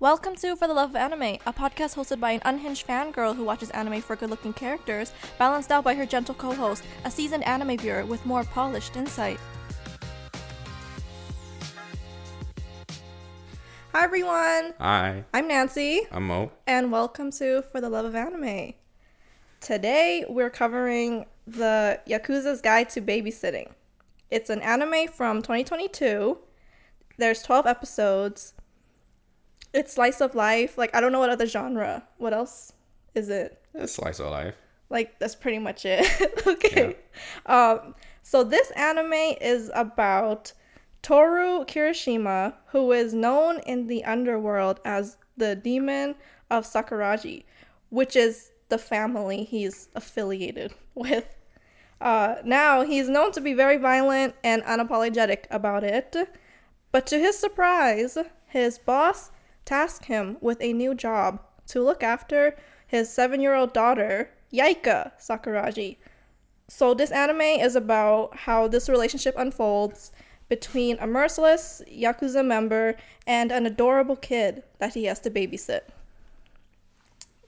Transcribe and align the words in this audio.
Welcome 0.00 0.36
to 0.36 0.54
For 0.54 0.68
the 0.68 0.74
Love 0.74 0.90
of 0.90 0.96
Anime, 0.96 1.38
a 1.44 1.52
podcast 1.52 1.96
hosted 1.96 2.20
by 2.20 2.30
an 2.32 2.42
unhinged 2.44 2.86
fangirl 2.86 3.34
who 3.34 3.42
watches 3.42 3.70
anime 3.70 4.00
for 4.00 4.14
good 4.14 4.30
looking 4.30 4.52
characters, 4.52 5.12
balanced 5.38 5.72
out 5.72 5.82
by 5.82 5.94
her 5.94 6.06
gentle 6.06 6.34
co 6.36 6.52
host, 6.54 6.84
a 7.04 7.10
seasoned 7.10 7.44
anime 7.44 7.76
viewer 7.76 8.04
with 8.06 8.24
more 8.24 8.44
polished 8.44 8.96
insight. 8.96 9.40
Hi 13.92 14.04
everyone, 14.04 14.74
Hi, 14.78 15.24
I'm 15.34 15.48
Nancy, 15.48 16.02
I'm 16.12 16.28
Mo. 16.28 16.52
and 16.68 16.92
welcome 16.92 17.32
to 17.32 17.62
For 17.62 17.80
the 17.80 17.88
Love 17.90 18.04
of 18.04 18.14
Anime. 18.14 18.74
Today 19.60 20.24
we're 20.28 20.50
covering 20.50 21.26
the 21.44 22.00
Yakuza's 22.06 22.60
Guide 22.60 22.88
to 22.90 23.00
Babysitting. 23.00 23.72
It's 24.30 24.50
an 24.50 24.60
anime 24.62 25.08
from 25.08 25.42
2022. 25.42 26.38
There's 27.16 27.42
12 27.42 27.66
episodes. 27.66 28.54
It's 29.72 29.94
slice 29.94 30.20
of 30.20 30.34
life. 30.34 30.78
Like 30.78 30.94
I 30.94 31.00
don't 31.00 31.12
know 31.12 31.20
what 31.20 31.30
other 31.30 31.46
genre. 31.46 32.06
What 32.16 32.32
else 32.32 32.72
is 33.14 33.28
it? 33.28 33.62
It's 33.74 33.94
slice 33.94 34.18
of 34.20 34.30
life. 34.30 34.54
Like 34.90 35.18
that's 35.18 35.34
pretty 35.34 35.58
much 35.58 35.84
it. 35.84 36.06
okay. 36.46 36.96
Um 37.46 37.94
so 38.22 38.44
this 38.44 38.70
anime 38.72 39.36
is 39.40 39.70
about 39.74 40.52
Toru 41.02 41.64
Kirishima, 41.64 42.54
who 42.66 42.92
is 42.92 43.14
known 43.14 43.60
in 43.60 43.86
the 43.86 44.04
underworld 44.04 44.80
as 44.84 45.16
the 45.36 45.54
demon 45.54 46.16
of 46.50 46.64
Sakuragi, 46.64 47.44
which 47.90 48.16
is 48.16 48.50
the 48.68 48.78
family 48.78 49.44
he's 49.44 49.88
affiliated 49.94 50.74
with. 50.94 51.34
Uh, 52.00 52.36
now, 52.44 52.82
he's 52.82 53.08
known 53.08 53.32
to 53.32 53.40
be 53.40 53.54
very 53.54 53.76
violent 53.76 54.34
and 54.44 54.62
unapologetic 54.62 55.46
about 55.50 55.82
it, 55.82 56.14
but 56.92 57.06
to 57.06 57.18
his 57.18 57.36
surprise, 57.36 58.16
his 58.46 58.78
boss 58.78 59.30
tasked 59.68 60.06
him 60.06 60.38
with 60.40 60.56
a 60.62 60.72
new 60.72 60.94
job 60.94 61.40
to 61.66 61.82
look 61.82 62.02
after 62.02 62.56
his 62.86 63.12
seven 63.12 63.40
year 63.40 63.54
old 63.54 63.74
daughter, 63.74 64.30
Yaeka 64.52 65.12
Sakuragi. 65.20 65.98
So, 66.68 66.94
this 66.94 67.10
anime 67.10 67.40
is 67.66 67.76
about 67.76 68.36
how 68.48 68.66
this 68.68 68.88
relationship 68.88 69.34
unfolds 69.36 70.10
between 70.48 70.96
a 70.98 71.06
merciless 71.06 71.82
Yakuza 71.90 72.44
member 72.44 72.96
and 73.26 73.52
an 73.52 73.66
adorable 73.66 74.16
kid 74.16 74.62
that 74.78 74.94
he 74.94 75.04
has 75.04 75.20
to 75.20 75.30
babysit. 75.30 75.82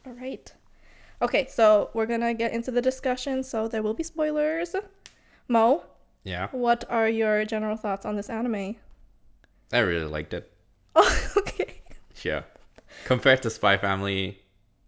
All 0.07 0.13
right. 0.13 0.53
Okay, 1.23 1.47
so 1.49 1.91
we're 1.95 2.07
gonna 2.07 2.35
get 2.35 2.53
into 2.53 2.71
the 2.71 2.83
discussion, 2.83 3.43
so 3.43 3.67
there 3.69 3.83
will 3.83 3.95
be 3.95 4.03
spoilers. 4.03 4.75
Mo, 5.49 5.85
Yeah, 6.23 6.49
what 6.53 6.85
are 6.91 7.09
your 7.09 7.45
general 7.47 7.77
thoughts 7.77 8.05
on 8.05 8.17
this 8.17 8.29
anime? 8.29 8.77
I 9.73 9.79
really 9.79 10.07
liked 10.07 10.35
it. 10.35 10.53
Oh, 10.95 11.33
okay. 11.39 11.80
Yeah, 12.25 12.43
compared 13.05 13.43
to 13.43 13.51
Spy 13.51 13.77
Family, 13.77 14.41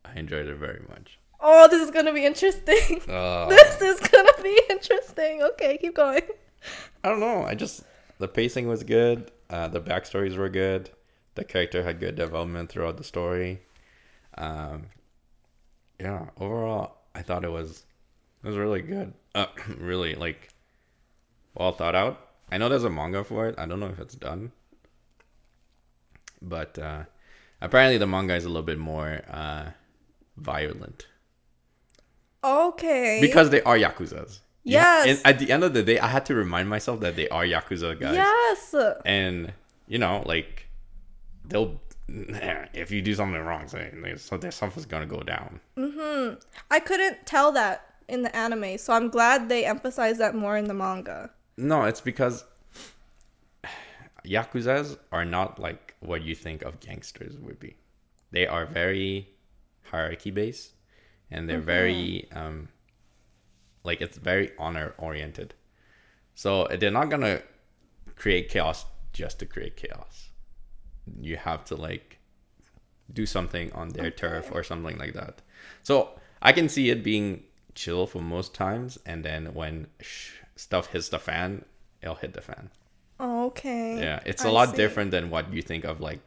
I 0.04 0.18
enjoyed 0.18 0.46
it 0.46 0.56
very 0.56 0.82
much. 0.88 1.18
Oh, 1.40 1.66
this 1.68 1.82
is 1.82 1.90
gonna 1.90 2.12
be 2.12 2.24
interesting. 2.24 3.02
Uh, 3.08 3.46
this 3.48 3.80
is 3.80 4.00
gonna 4.00 4.42
be 4.42 4.60
interesting. 4.70 5.42
Okay, 5.42 5.76
keep 5.78 5.94
going. 5.94 6.22
I 7.02 7.08
don't 7.08 7.20
know. 7.20 7.42
I 7.42 7.54
just 7.54 7.82
the 8.18 8.28
pacing 8.28 8.68
was 8.68 8.84
good. 8.84 9.30
Uh, 9.50 9.68
the 9.68 9.80
backstories 9.80 10.36
were 10.36 10.48
good. 10.48 10.90
The 11.34 11.44
character 11.44 11.82
had 11.82 11.98
good 11.98 12.14
development 12.14 12.70
throughout 12.70 12.96
the 12.96 13.04
story. 13.04 13.62
Um, 14.38 14.86
yeah, 15.98 16.26
overall, 16.38 16.98
I 17.14 17.22
thought 17.22 17.44
it 17.44 17.50
was 17.50 17.84
it 18.42 18.46
was 18.46 18.56
really 18.56 18.82
good. 18.82 19.12
Uh, 19.34 19.46
really 19.78 20.14
like 20.14 20.50
well 21.54 21.72
thought 21.72 21.94
out. 21.94 22.28
I 22.50 22.58
know 22.58 22.68
there's 22.68 22.84
a 22.84 22.90
manga 22.90 23.24
for 23.24 23.48
it. 23.48 23.54
I 23.58 23.66
don't 23.66 23.80
know 23.80 23.88
if 23.88 23.98
it's 23.98 24.14
done, 24.14 24.52
but 26.40 26.78
uh, 26.78 27.04
apparently 27.62 27.96
the 27.98 28.06
manga 28.06 28.34
is 28.34 28.44
a 28.44 28.48
little 28.48 28.62
bit 28.72 28.78
more 28.78 29.20
uh, 29.30 29.70
violent 30.36 31.06
Okay. 32.44 33.18
because 33.20 33.50
they 33.50 33.62
are 33.62 33.76
yakuzas. 33.78 34.40
Yeah, 34.64 35.04
Yes. 35.04 35.18
and 35.18 35.26
at 35.26 35.38
the 35.40 35.50
end 35.50 35.64
of 35.64 35.72
the 35.74 35.82
day, 35.82 35.98
I 35.98 36.06
had 36.08 36.24
to 36.26 36.34
remind 36.34 36.68
myself 36.68 37.00
that 37.00 37.16
they 37.16 37.28
are 37.28 37.44
yakuza 37.44 37.98
guys 37.98 38.14
yes. 38.14 38.74
and 39.04 39.52
you 39.88 39.98
know 39.98 40.22
like 40.26 40.68
they'll 41.44 41.80
if 42.08 42.90
you 42.90 43.00
do 43.02 43.14
something 43.14 43.40
wrong 43.40 43.66
so 43.68 43.78
there's, 43.78 44.22
so 44.22 44.36
there's 44.36 44.54
something's 44.54 44.86
gonna 44.86 45.06
go 45.06 45.20
down 45.20 45.60
Mm-hmm. 45.76 46.34
I 46.70 46.78
couldn't 46.80 47.26
tell 47.26 47.50
that 47.52 47.76
in 48.08 48.22
the 48.22 48.34
anime, 48.36 48.76
so 48.78 48.92
I'm 48.92 49.08
glad 49.08 49.48
they 49.48 49.64
emphasize 49.64 50.18
that 50.18 50.34
more 50.34 50.56
in 50.56 50.66
the 50.66 50.74
manga. 50.74 51.30
no 51.56 51.84
it's 51.84 52.00
because 52.00 52.44
yakuzas 54.24 54.98
are 55.10 55.24
not 55.24 55.58
like 55.58 55.91
what 56.02 56.22
you 56.22 56.34
think 56.34 56.62
of 56.62 56.80
gangsters 56.80 57.38
would 57.38 57.58
be. 57.58 57.76
They 58.30 58.46
are 58.46 58.66
very 58.66 59.28
hierarchy 59.82 60.30
based 60.30 60.72
and 61.30 61.48
they're 61.48 61.60
very 61.60 62.28
um 62.32 62.68
like 63.84 64.00
it's 64.00 64.16
very 64.16 64.52
honor 64.58 64.94
oriented. 64.98 65.54
So 66.34 66.66
they're 66.78 66.90
not 66.90 67.10
gonna 67.10 67.42
create 68.16 68.48
chaos 68.48 68.84
just 69.12 69.38
to 69.40 69.46
create 69.46 69.76
chaos. 69.76 70.30
You 71.20 71.36
have 71.36 71.64
to 71.66 71.76
like 71.76 72.18
do 73.12 73.26
something 73.26 73.72
on 73.72 73.88
their 73.90 74.10
turf 74.10 74.50
or 74.52 74.62
something 74.62 74.96
like 74.96 75.14
that. 75.14 75.42
So 75.82 76.18
I 76.40 76.52
can 76.52 76.68
see 76.68 76.90
it 76.90 77.02
being 77.02 77.42
chill 77.74 78.06
for 78.06 78.20
most 78.20 78.54
times, 78.54 78.98
and 79.06 79.24
then 79.24 79.54
when 79.54 79.88
sh- 80.00 80.32
stuff 80.56 80.86
hits 80.88 81.08
the 81.08 81.18
fan, 81.18 81.64
it'll 82.00 82.14
hit 82.16 82.34
the 82.34 82.40
fan. 82.40 82.70
Okay. 83.22 84.00
Yeah, 84.00 84.20
it's 84.26 84.44
a 84.44 84.48
I 84.48 84.50
lot 84.50 84.70
see. 84.70 84.76
different 84.76 85.10
than 85.12 85.30
what 85.30 85.52
you 85.52 85.62
think 85.62 85.84
of 85.84 86.00
like 86.00 86.20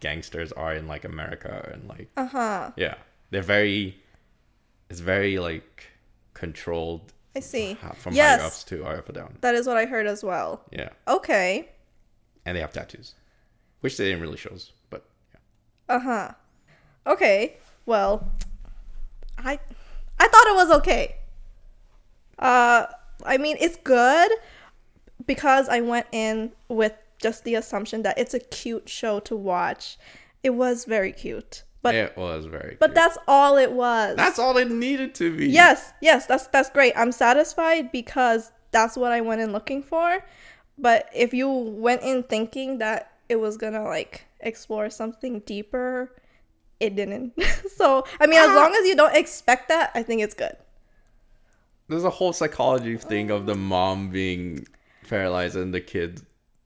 gangsters 0.00 0.52
are 0.52 0.74
in 0.74 0.86
like 0.88 1.04
America 1.04 1.70
and 1.72 1.88
like 1.88 2.08
Uh 2.16 2.26
huh. 2.26 2.70
yeah, 2.76 2.94
they're 3.30 3.42
very. 3.42 3.96
It's 4.88 4.98
very 5.00 5.38
like 5.38 5.86
controlled 6.34 7.12
I 7.36 7.40
see. 7.40 7.76
from 7.98 8.14
yes, 8.14 8.40
higher 8.40 8.46
ups 8.48 8.64
to 8.64 8.82
higher 8.82 8.98
up 8.98 9.12
down. 9.14 9.36
that 9.40 9.54
is 9.54 9.66
what 9.68 9.76
I 9.76 9.86
heard 9.86 10.06
as 10.08 10.24
well. 10.24 10.62
Yeah, 10.72 10.88
Okay. 11.06 11.68
and 12.44 12.56
they 12.56 12.60
have 12.60 12.72
tattoos, 12.72 13.14
which 13.82 13.96
they 13.96 14.06
didn't 14.06 14.20
really 14.20 14.36
shows, 14.36 14.72
but 14.90 15.04
yeah. 15.32 15.94
Uh 15.96 16.00
huh. 16.00 16.28
Okay. 17.06 17.56
Well, 17.86 18.28
I 19.38 19.60
I 20.18 20.26
thought 20.28 20.46
it 20.48 20.56
was 20.56 20.70
okay. 20.78 21.16
Uh, 22.38 22.86
I 23.24 23.38
mean, 23.38 23.56
it's 23.60 23.76
good 23.76 24.30
because 25.26 25.68
I 25.68 25.80
went 25.80 26.06
in 26.12 26.52
with 26.68 26.94
just 27.20 27.44
the 27.44 27.54
assumption 27.54 28.02
that 28.02 28.18
it's 28.18 28.34
a 28.34 28.40
cute 28.40 28.88
show 28.88 29.20
to 29.20 29.36
watch. 29.36 29.98
It 30.42 30.50
was 30.50 30.84
very 30.84 31.12
cute, 31.12 31.64
but 31.82 31.94
it 31.94 32.16
was 32.16 32.46
very. 32.46 32.76
but 32.80 32.88
cute. 32.88 32.94
that's 32.94 33.18
all 33.28 33.56
it 33.56 33.72
was. 33.72 34.16
That's 34.16 34.38
all 34.38 34.56
it 34.56 34.70
needed 34.70 35.14
to 35.16 35.36
be. 35.36 35.48
Yes, 35.48 35.92
yes, 36.00 36.26
that's 36.26 36.46
that's 36.48 36.70
great. 36.70 36.94
I'm 36.96 37.12
satisfied 37.12 37.92
because 37.92 38.52
that's 38.70 38.96
what 38.96 39.12
I 39.12 39.20
went 39.20 39.40
in 39.40 39.52
looking 39.52 39.82
for. 39.82 40.24
But 40.78 41.10
if 41.14 41.34
you 41.34 41.50
went 41.50 42.02
in 42.02 42.22
thinking 42.22 42.78
that 42.78 43.12
it 43.28 43.36
was 43.36 43.56
gonna 43.56 43.84
like 43.84 44.26
explore 44.40 44.88
something 44.88 45.40
deeper, 45.40 46.10
it 46.80 46.96
didn't. 46.96 47.34
so 47.76 48.04
I 48.18 48.26
mean, 48.26 48.40
as 48.40 48.48
ah. 48.48 48.54
long 48.54 48.74
as 48.74 48.86
you 48.86 48.96
don't 48.96 49.14
expect 49.14 49.68
that, 49.68 49.90
I 49.94 50.02
think 50.02 50.22
it's 50.22 50.34
good. 50.34 50.56
There's 51.88 52.04
a 52.04 52.10
whole 52.10 52.32
psychology 52.32 52.96
thing 52.96 53.30
of 53.30 53.46
the 53.46 53.56
mom 53.56 54.08
being 54.08 54.66
paralyzed 55.10 55.56
and 55.56 55.74
the 55.74 55.80
kid 55.80 56.22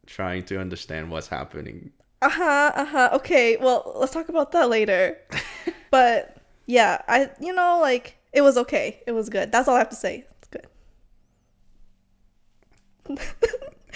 trying 0.06 0.44
to 0.44 0.60
understand 0.60 1.10
what's 1.10 1.26
happening. 1.26 1.90
Uh 2.22 2.28
huh. 2.28 2.72
Uh 2.74 2.84
huh. 2.84 3.08
Okay. 3.14 3.56
Well, 3.56 3.92
let's 3.96 4.12
talk 4.12 4.28
about 4.28 4.52
that 4.52 4.68
later. 4.70 5.18
but 5.90 6.36
yeah, 6.66 7.02
I 7.08 7.30
you 7.40 7.52
know 7.52 7.78
like 7.80 8.16
it 8.32 8.42
was 8.42 8.56
okay. 8.58 9.02
It 9.06 9.12
was 9.12 9.28
good. 9.28 9.50
That's 9.50 9.66
all 9.66 9.74
I 9.74 9.78
have 9.78 9.90
to 9.90 9.96
say. 9.96 10.26
It's 10.38 10.48
good. 10.48 10.66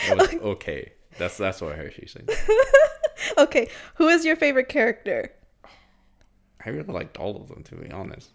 It 0.09 0.19
was 0.19 0.35
okay. 0.43 0.93
That's 1.19 1.37
that's 1.37 1.61
what 1.61 1.73
I 1.73 1.77
heard 1.77 1.95
she 1.95 2.07
saying. 2.07 2.29
okay. 3.39 3.69
Who 3.97 4.09
is 4.09 4.25
your 4.25 4.37
favorite 4.37 4.69
character? 4.69 5.33
I 6.65 6.71
really 6.71 6.93
liked 6.93 7.19
all 7.19 7.37
of 7.37 7.49
them 7.49 7.63
to 7.65 7.77
be 7.77 7.91
honest. 7.91 8.31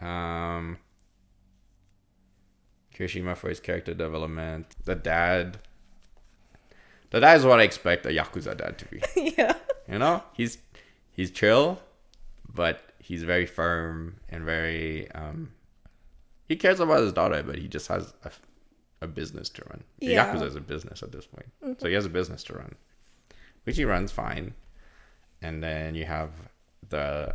Um 0.00 0.78
Kirishima 2.94 3.36
for 3.36 3.48
his 3.48 3.60
character 3.60 3.94
development. 3.94 4.74
The 4.84 4.94
dad. 4.94 5.58
The 7.10 7.20
dad 7.20 7.36
is 7.38 7.44
what 7.44 7.60
I 7.60 7.64
expect 7.64 8.06
a 8.06 8.10
Yakuza 8.10 8.56
dad 8.56 8.78
to 8.78 8.84
be. 8.86 9.02
yeah. 9.36 9.54
You 9.88 9.98
know, 9.98 10.22
he's 10.34 10.58
he's 11.10 11.30
chill, 11.30 11.80
but 12.52 12.80
he's 12.98 13.22
very 13.22 13.46
firm 13.46 14.16
and 14.28 14.44
very 14.44 15.10
um. 15.12 15.52
He 16.48 16.56
cares 16.56 16.80
about 16.80 17.00
his 17.00 17.12
daughter, 17.12 17.42
but 17.42 17.56
he 17.56 17.68
just 17.68 17.88
has 17.88 18.12
a, 18.24 18.30
a 19.00 19.06
business 19.06 19.48
to 19.50 19.62
run. 19.70 19.84
Yeah. 20.00 20.32
Yakuza 20.32 20.46
is 20.46 20.56
a 20.56 20.60
business 20.60 21.02
at 21.02 21.12
this 21.12 21.26
point, 21.26 21.80
so 21.80 21.88
he 21.88 21.94
has 21.94 22.04
a 22.04 22.10
business 22.10 22.42
to 22.44 22.54
run, 22.54 22.74
which 23.64 23.76
he 23.76 23.84
runs 23.84 24.12
fine. 24.12 24.54
And 25.40 25.62
then 25.62 25.94
you 25.96 26.04
have 26.04 26.30
the 26.88 27.34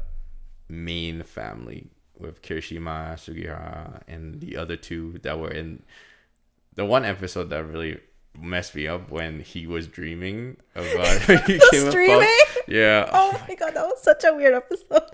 main 0.69 1.23
family 1.23 1.87
with 2.19 2.41
Kirishima, 2.41 3.17
Sugihara, 3.19 4.01
and 4.07 4.39
the 4.39 4.57
other 4.57 4.75
two 4.75 5.19
that 5.23 5.39
were 5.39 5.51
in 5.51 5.83
the 6.75 6.85
one 6.85 7.05
episode 7.05 7.49
that 7.49 7.63
really 7.65 7.99
messed 8.39 8.75
me 8.75 8.87
up 8.87 9.09
when 9.09 9.39
he 9.39 9.65
was 9.65 9.87
dreaming 9.87 10.57
about 10.75 11.19
he 11.21 11.35
The 11.57 11.67
came 11.71 11.81
upon- 11.81 11.91
streaming? 11.91 12.35
Yeah. 12.67 13.09
Oh 13.13 13.41
my 13.47 13.55
god, 13.55 13.73
that 13.73 13.85
was 13.85 14.01
such 14.03 14.23
a 14.23 14.33
weird 14.33 14.53
episode. 14.53 15.09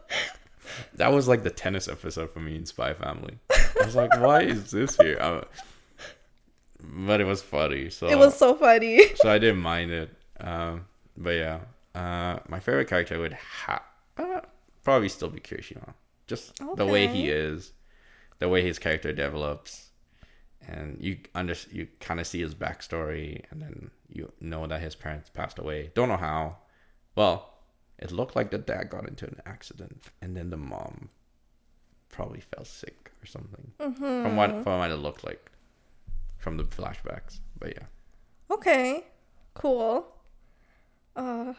That 0.96 1.12
was 1.12 1.28
like 1.28 1.44
the 1.44 1.50
tennis 1.50 1.88
episode 1.88 2.32
for 2.32 2.40
me 2.40 2.56
in 2.56 2.66
Spy 2.66 2.94
Family. 2.94 3.38
I 3.52 3.86
was 3.86 3.96
like, 3.96 4.12
why 4.20 4.42
is 4.42 4.72
this 4.72 4.96
here? 4.98 5.18
Uh, 5.20 5.42
but 6.82 7.22
it 7.22 7.26
was 7.26 7.42
funny. 7.42 7.90
So 7.90 8.08
It 8.08 8.18
was 8.18 8.36
so 8.38 8.56
funny. 8.56 9.02
so 9.16 9.30
I 9.30 9.38
didn't 9.40 9.62
mind 9.62 9.92
it. 9.92 10.10
Um, 10.40 10.86
but 11.16 11.32
yeah, 11.32 11.60
uh, 11.96 12.40
my 12.50 12.60
favorite 12.60 12.88
character 12.88 13.20
would 13.20 13.34
ha- 13.34 13.84
uh, 14.18 14.42
probably 14.84 15.10
still 15.10 15.30
be 15.30 15.40
Kirishima. 15.40 15.94
Just 16.28 16.60
the 16.76 16.86
way 16.86 17.08
he 17.08 17.30
is, 17.30 17.74
the 18.40 18.50
way 18.50 18.62
his 18.62 18.80
character 18.80 19.12
develops, 19.12 19.92
and 20.68 20.98
you 21.00 21.18
under 21.36 21.56
you 21.72 21.88
kind 22.00 22.20
of 22.20 22.28
see 22.28 22.42
his 22.42 22.56
backstory, 22.56 23.44
and 23.52 23.62
then 23.62 23.92
you 24.08 24.32
know 24.40 24.66
that 24.68 24.82
his 24.82 24.96
parents 24.96 25.30
passed 25.30 25.60
away. 25.60 25.92
Don't 25.96 26.10
know 26.10 26.18
how. 26.18 26.58
Well, 27.16 27.54
it 28.00 28.12
looked 28.12 28.36
like 28.36 28.52
the 28.52 28.58
dad 28.58 28.90
got 28.90 29.08
into 29.08 29.26
an 29.26 29.42
accident, 29.46 30.06
and 30.22 30.36
then 30.36 30.50
the 30.50 30.58
mom 30.58 31.10
probably 32.10 32.42
fell 32.42 32.66
sick 32.66 33.12
or 33.22 33.26
something. 33.26 33.72
From 33.78 34.36
what 34.36 34.64
from 34.64 34.80
what 34.80 34.92
it 34.92 34.96
looked 34.98 35.24
like, 35.24 35.52
from 36.38 36.58
the 36.58 36.64
flashbacks. 36.64 37.40
But 37.60 37.76
yeah. 37.76 37.86
Okay. 38.50 39.06
Cool. 39.54 40.08
Uh 41.16 41.54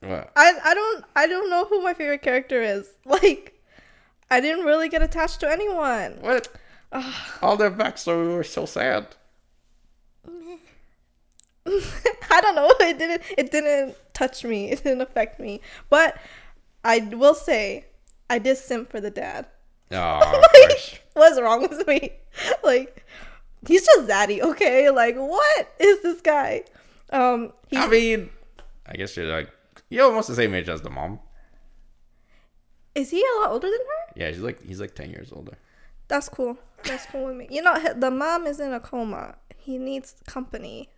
What? 0.00 0.30
I 0.36 0.52
I 0.64 0.74
don't 0.74 1.04
I 1.16 1.26
don't 1.26 1.50
know 1.50 1.64
who 1.64 1.82
my 1.82 1.94
favorite 1.94 2.22
character 2.22 2.62
is. 2.62 2.88
Like 3.04 3.54
I 4.30 4.40
didn't 4.40 4.66
really 4.66 4.88
get 4.88 5.02
attached 5.02 5.40
to 5.40 5.50
anyone. 5.50 6.18
What? 6.20 6.48
All 7.42 7.56
their 7.56 7.70
backstory 7.70 8.34
were 8.34 8.44
so 8.44 8.66
sad. 8.66 9.06
I 11.66 12.40
don't 12.40 12.54
know. 12.54 12.72
It 12.80 12.98
didn't 12.98 13.22
it 13.36 13.50
didn't 13.50 13.96
touch 14.14 14.44
me. 14.44 14.70
It 14.70 14.84
didn't 14.84 15.00
affect 15.00 15.40
me. 15.40 15.60
But 15.88 16.18
I 16.84 17.00
will 17.00 17.34
say 17.34 17.86
I 18.30 18.38
did 18.38 18.56
simp 18.56 18.90
for 18.90 19.00
the 19.00 19.10
dad. 19.10 19.46
Oh. 19.90 20.42
Like 20.54 21.02
what's 21.14 21.40
wrong 21.40 21.62
with 21.62 21.86
me? 21.86 22.12
Like 22.62 23.04
he's 23.66 23.84
just 23.84 24.08
zaddy, 24.08 24.40
okay? 24.40 24.90
Like 24.90 25.16
what 25.16 25.74
is 25.78 26.02
this 26.02 26.20
guy? 26.20 26.64
Um 27.10 27.52
he's 27.68 27.80
I 27.80 27.88
mean, 27.88 28.30
I 28.86 28.94
guess 28.94 29.16
you're 29.16 29.26
like 29.26 29.50
you're 29.90 30.04
almost 30.04 30.28
the 30.28 30.34
same 30.34 30.54
age 30.54 30.68
as 30.68 30.82
the 30.82 30.90
mom. 30.90 31.20
is 32.94 33.10
he 33.10 33.20
a 33.20 33.40
lot 33.40 33.50
older 33.52 33.68
than 33.68 33.78
her? 33.78 34.12
Yeah, 34.16 34.28
she's 34.32 34.40
like 34.40 34.62
he's 34.62 34.80
like 34.80 34.94
ten 34.94 35.10
years 35.10 35.32
older. 35.32 35.56
That's 36.08 36.28
cool. 36.28 36.58
That's 36.84 37.06
cool 37.06 37.26
with 37.26 37.36
me. 37.36 37.48
You 37.50 37.62
know, 37.62 37.76
the 37.94 38.10
mom 38.10 38.46
is 38.46 38.60
in 38.60 38.72
a 38.72 38.80
coma. 38.80 39.36
He 39.56 39.78
needs 39.78 40.14
company. 40.26 40.88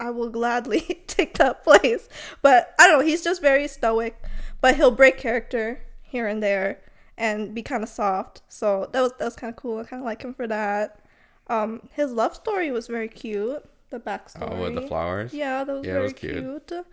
I 0.00 0.10
will 0.10 0.30
gladly 0.30 0.80
take 1.06 1.38
that 1.38 1.64
place. 1.64 2.08
But 2.40 2.74
I 2.78 2.86
don't 2.86 3.00
know. 3.00 3.04
He's 3.04 3.22
just 3.22 3.42
very 3.42 3.68
stoic, 3.68 4.20
but 4.60 4.76
he'll 4.76 4.90
break 4.92 5.18
character 5.18 5.82
here 6.02 6.26
and 6.26 6.42
there 6.42 6.80
and 7.16 7.54
be 7.54 7.62
kind 7.62 7.82
of 7.82 7.88
soft. 7.88 8.42
So 8.48 8.88
that 8.92 9.00
was 9.00 9.12
that 9.18 9.24
was 9.24 9.36
kind 9.36 9.50
of 9.52 9.56
cool. 9.56 9.78
I 9.80 9.84
kind 9.84 10.00
of 10.02 10.06
like 10.06 10.22
him 10.22 10.34
for 10.34 10.46
that. 10.46 11.00
Um, 11.48 11.82
his 11.92 12.12
love 12.12 12.34
story 12.34 12.70
was 12.70 12.86
very 12.86 13.08
cute. 13.08 13.62
The 13.90 13.98
backstory. 13.98 14.50
Oh, 14.52 14.62
with 14.62 14.74
the 14.74 14.82
flowers. 14.82 15.32
Yeah, 15.34 15.64
that 15.64 15.72
was 15.72 15.84
Yeah, 15.84 15.90
it 15.90 15.94
very 15.94 16.02
was 16.04 16.12
cute. 16.12 16.68
cute. 16.68 16.86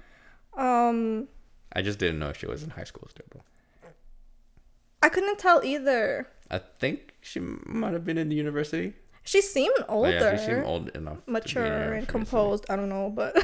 Um, 0.57 1.27
I 1.73 1.81
just 1.81 1.99
didn't 1.99 2.19
know 2.19 2.29
if 2.29 2.37
she 2.37 2.45
was 2.47 2.63
in 2.63 2.69
high 2.71 2.83
school 2.85 3.07
still. 3.09 3.43
I 5.01 5.09
couldn't 5.09 5.37
tell 5.37 5.61
either. 5.63 6.27
I 6.49 6.57
think 6.59 7.13
she 7.21 7.39
might 7.39 7.93
have 7.93 8.05
been 8.05 8.17
in 8.17 8.29
the 8.29 8.35
university. 8.35 8.93
She 9.23 9.41
seemed 9.41 9.73
But 9.77 9.89
older. 9.89 10.11
yeah, 10.11 10.37
she 10.37 10.45
seemed 10.45 10.63
old 10.65 10.89
enough. 10.89 11.17
to 11.17 11.21
be 11.25 11.29
in 11.29 11.33
mature 11.33 11.93
and 11.93 12.07
composed. 12.07 12.65
I 12.69 12.75
don't 12.75 12.89
know, 12.89 13.09
but 13.09 13.35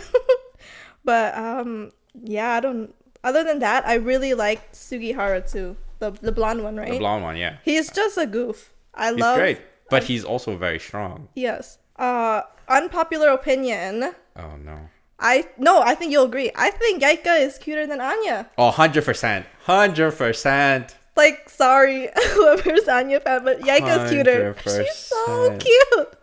but 1.04 1.36
um 1.38 1.92
yeah, 2.24 2.52
I 2.54 2.60
don't. 2.60 2.94
Other 3.24 3.44
than 3.44 3.60
that, 3.60 3.86
I 3.88 3.96
really 3.96 4.34
liked 4.34 4.76
Sugihara 4.76 5.42
too, 5.42 5.76
the 6.00 6.12
the 6.12 6.32
blonde 6.32 6.64
one, 6.64 6.76
right? 6.78 6.92
The 6.92 7.00
blonde 7.00 7.24
one, 7.24 7.36
yeah. 7.38 7.58
He's 7.64 7.92
just 7.92 8.18
a 8.18 8.26
goof. 8.28 8.74
I 8.94 9.12
He's 9.12 9.20
love. 9.20 9.38
great, 9.38 9.60
but 9.90 10.04
he's 10.04 10.24
also 10.24 10.56
very 10.58 10.80
strong. 10.80 11.30
Yes. 11.36 11.78
Uh, 11.96 12.42
unpopular 12.68 13.30
opinion. 13.30 14.14
Oh 14.36 14.56
no. 14.58 14.80
I 15.22 15.48
no, 15.58 15.82
I 15.82 15.96
think 15.96 16.12
you'll 16.12 16.26
agree. 16.26 16.52
I 16.56 16.72
think 16.72 17.02
Yaeka 17.02 17.42
is 17.42 17.58
cuter 17.58 17.86
than 17.86 18.02
Anya. 18.02 18.50
Oh, 18.58 18.72
100%. 18.72 19.46
100%. 19.68 20.94
Like, 21.16 21.50
sorry, 21.50 22.10
whoever's 22.34 22.88
Anya 22.88 23.20
fan, 23.20 23.44
but 23.44 23.62
Yaeka's 23.62 24.10
cuter. 24.10 24.56
She's 24.64 24.96
so 24.96 25.58
cute. 25.58 26.14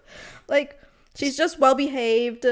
Like, 0.48 0.80
she's 1.14 1.36
just 1.36 1.58
well 1.60 1.74
behaved, 1.74 2.44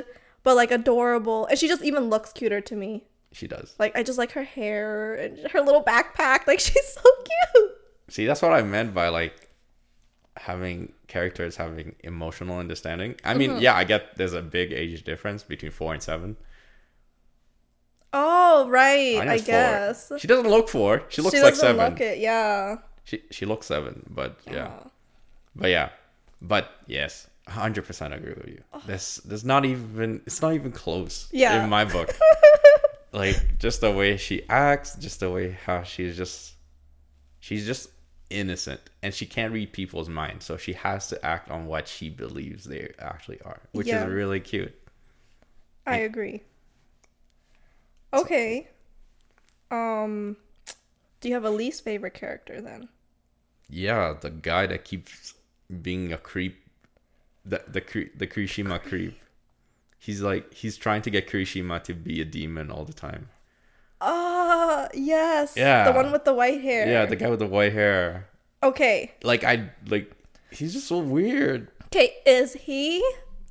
but 0.45 0.55
like 0.55 0.71
adorable, 0.71 1.47
and 1.47 1.59
she 1.59 1.67
just 1.67 1.83
even 1.83 2.09
looks 2.09 2.33
cuter 2.33 2.61
to 2.61 2.77
me. 2.77 3.05
She 3.33 3.47
does. 3.47 3.75
Like 3.79 3.97
I 3.97 4.03
just 4.03 4.17
like 4.17 4.33
her 4.33 4.45
hair 4.45 5.15
and 5.15 5.51
her 5.51 5.61
little 5.61 5.83
backpack. 5.83 6.47
Like 6.47 6.61
she's 6.67 6.87
so 6.87 7.03
cute. 7.03 7.73
See, 8.09 8.25
that's 8.25 8.41
what 8.41 8.53
I 8.53 8.63
meant 8.63 8.95
by 8.95 9.09
like 9.09 9.51
having 10.37 10.93
characters 11.09 11.57
having 11.57 11.95
emotional 12.03 12.59
understanding. 12.59 13.15
I 13.25 13.31
Mm-hmm. 13.31 13.39
mean, 13.39 13.61
yeah, 13.61 13.75
I 13.77 13.85
get 13.85 14.17
there's 14.17 14.35
a 14.35 14.43
big 14.43 14.73
age 14.73 15.05
difference 15.05 15.43
between 15.43 15.71
four 15.73 15.93
and 15.95 16.03
seven. 16.03 16.37
Oh 18.13 18.67
right, 18.69 19.17
Anya's 19.21 19.43
I 19.43 19.47
guess. 19.47 20.09
Four. 20.09 20.19
She 20.19 20.27
doesn't 20.29 20.49
look 20.49 20.69
four. 20.69 21.03
She 21.09 21.21
looks 21.23 21.35
She 21.37 21.43
like 21.43 21.55
seven. 21.55 21.77
look 21.91 22.01
it. 22.01 22.19
Yeah. 22.19 22.77
She 23.05 23.23
she 23.31 23.47
looks 23.47 23.67
seven, 23.67 24.03
but 24.11 24.39
yeah, 24.51 24.71
Oh. 24.85 24.91
but 25.55 25.69
yeah, 25.71 25.91
but 26.43 26.71
yes, 26.87 27.29
hundred 27.47 27.85
percent 27.85 28.15
agree 28.15 28.35
with 28.35 28.49
you. 28.49 28.63
This 28.87 29.17
there's 29.25 29.45
not 29.45 29.65
even 29.65 30.23
it's 30.27 30.41
not 30.43 30.55
even 30.55 30.73
close. 30.73 31.29
Yeah. 31.31 31.63
in 31.63 31.69
my 31.71 31.85
book, 31.85 32.11
like 33.13 33.59
just 33.59 33.81
the 33.81 33.93
way 33.93 34.17
she 34.17 34.43
acts, 34.49 34.97
just 34.97 35.21
the 35.21 35.31
way 35.31 35.57
how 35.67 35.83
she's 35.83 36.17
just 36.17 36.55
she's 37.39 37.67
just 37.67 37.91
innocent 38.31 38.81
and 39.03 39.15
she 39.15 39.27
can't 39.27 39.53
read 39.53 39.73
people's 39.73 40.09
minds 40.09 40.45
so 40.45 40.57
she 40.57 40.73
has 40.73 41.09
to 41.09 41.25
act 41.25 41.51
on 41.51 41.67
what 41.67 41.87
she 41.89 42.11
believes 42.11 42.65
they 42.65 42.93
actually 42.99 43.41
are 43.43 43.63
which 43.73 43.87
Yeah. 43.87 43.93
is 43.93 44.05
really 44.05 44.41
cute 44.41 44.75
I 45.87 45.97
agree. 45.99 46.43
Okay. 48.13 48.69
Um, 49.71 50.37
do 51.21 51.29
you 51.29 51.35
have 51.35 51.45
a 51.45 51.51
least 51.51 51.85
favorite 51.85 52.15
character 52.15 52.61
then? 52.61 52.89
yeah 53.69 54.15
the 54.21 54.31
guy 54.31 54.67
that 54.67 54.85
keeps 54.85 55.35
being 55.83 56.13
a 56.13 56.19
creep 56.19 56.65
the 57.45 57.63
the 57.69 57.83
the 58.17 58.27
Kirishima 58.27 58.83
creep 58.83 59.19
he's 59.99 60.23
like 60.23 60.53
he's 60.55 60.77
trying 60.77 61.03
to 61.03 61.11
get 61.11 61.29
Kirishima 61.29 61.83
to 61.85 61.95
be 61.95 62.21
a 62.23 62.27
demon 62.27 62.71
all 62.71 62.85
the 62.87 62.93
time 62.95 63.29
Ah, 64.07 64.89
yes. 64.95 65.55
Yeah. 65.57 65.91
The 65.91 65.93
one 65.93 66.13
with 66.13 66.25
the 66.25 66.33
white 66.35 66.61
hair. 66.63 66.87
yeah 66.89 67.07
the 67.07 67.17
guy 67.17 67.29
with 67.29 67.41
the 67.41 67.47
white 67.47 67.73
hair 67.73 68.29
Okay. 68.63 69.13
like 69.23 69.43
I 69.45 69.71
like 69.89 70.11
he's 70.51 70.73
just 70.73 70.87
so 70.89 70.99
weird 70.99 71.69
Okay, 71.87 72.15
is 72.27 72.53
he? 72.55 73.03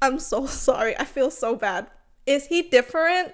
I'm 0.01 0.19
so 0.19 0.45
sorry. 0.67 0.97
I 0.99 1.05
feel 1.05 1.31
so 1.31 1.55
bad. 1.55 1.87
Is 2.25 2.47
he 2.47 2.63
different 2.63 3.33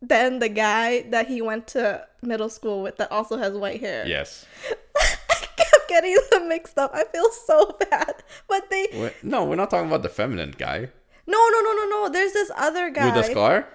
than 0.00 0.38
the 0.38 0.48
guy 0.48 1.02
that 1.10 1.26
he 1.26 1.42
went 1.42 1.66
to 1.74 2.06
middle 2.22 2.48
school 2.48 2.82
with 2.82 2.96
that 2.98 3.10
also 3.10 3.36
has 3.36 3.52
white 3.54 3.80
hair? 3.80 4.06
yes 4.06 4.46
I 4.96 5.36
kept 5.56 5.88
getting 5.88 6.16
them 6.30 6.48
mixed 6.48 6.78
up. 6.78 6.90
I 6.94 7.04
feel 7.04 7.30
so 7.30 7.76
bad. 7.90 8.14
But 8.48 8.70
they 8.70 8.86
We're- 8.92 9.14
no 9.22 9.44
we're 9.44 9.56
not 9.56 9.70
talking 9.70 9.88
about 9.88 10.02
the 10.02 10.08
feminine 10.08 10.54
guy 10.56 10.88
no 11.26 11.38
no 11.52 11.60
no 11.60 11.72
no 11.74 11.84
no. 11.90 12.08
There's 12.10 12.32
this 12.32 12.50
other 12.56 12.90
guy. 12.90 13.06
with 13.06 13.14
the 13.14 13.30
scar 13.30 13.68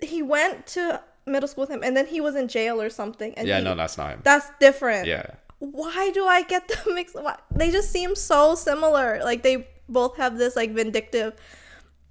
He 0.00 0.20
went 0.22 0.66
to 0.78 1.00
middle 1.26 1.48
school 1.48 1.62
with 1.62 1.70
him, 1.70 1.82
and 1.82 1.96
then 1.96 2.06
he 2.06 2.20
was 2.20 2.34
in 2.34 2.48
jail 2.48 2.80
or 2.80 2.90
something. 2.90 3.32
And 3.36 3.46
yeah 3.48 3.58
he- 3.58 3.64
no 3.64 3.74
that's 3.74 3.96
not 3.98 4.10
him 4.12 4.20
that's 4.24 4.46
different. 4.60 5.06
yeah 5.06 5.26
Why 5.58 6.10
do 6.12 6.26
I 6.26 6.42
get 6.42 6.66
them 6.68 6.94
mixed? 6.94 7.14
Why? 7.14 7.36
They 7.54 7.70
just 7.70 7.90
seem 7.92 8.14
so 8.16 8.54
similar. 8.56 9.20
Like 9.22 9.42
they 9.42 9.68
both 9.88 10.16
have 10.16 10.36
this 10.38 10.56
like 10.56 10.72
vindictive. 10.72 11.34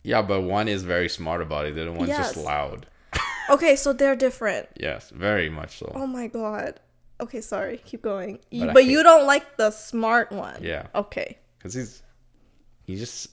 Yeah, 0.03 0.22
but 0.22 0.41
one 0.41 0.68
is 0.68 0.84
very 0.84 1.10
smart 1.10 1.41
about 1.41 1.65
it. 1.68 1.75
The 1.75 1.82
other 1.84 1.91
one's 1.91 2.10
just 2.10 2.38
loud. 2.38 2.88
Okay, 3.50 3.75
so 3.75 3.91
they're 3.91 4.15
different. 4.15 4.70
Yes, 4.80 5.10
very 5.10 5.50
much 5.50 5.80
so. 5.80 5.91
Oh 5.94 6.08
my 6.08 6.27
god. 6.27 6.80
Okay, 7.20 7.41
sorry. 7.41 7.77
Keep 7.84 8.01
going. 8.03 8.39
You, 8.50 8.62
But 8.62 8.70
I 8.70 8.74
but 8.74 8.86
you 8.86 9.03
don't 9.03 9.27
like 9.27 9.58
the 9.58 9.72
smart 9.72 10.32
one. 10.32 10.63
Yeah, 10.63 10.88
Okay. 10.96 11.38
because 11.58 11.74
he's 11.74 12.01
he's 12.88 13.00
just 13.00 13.30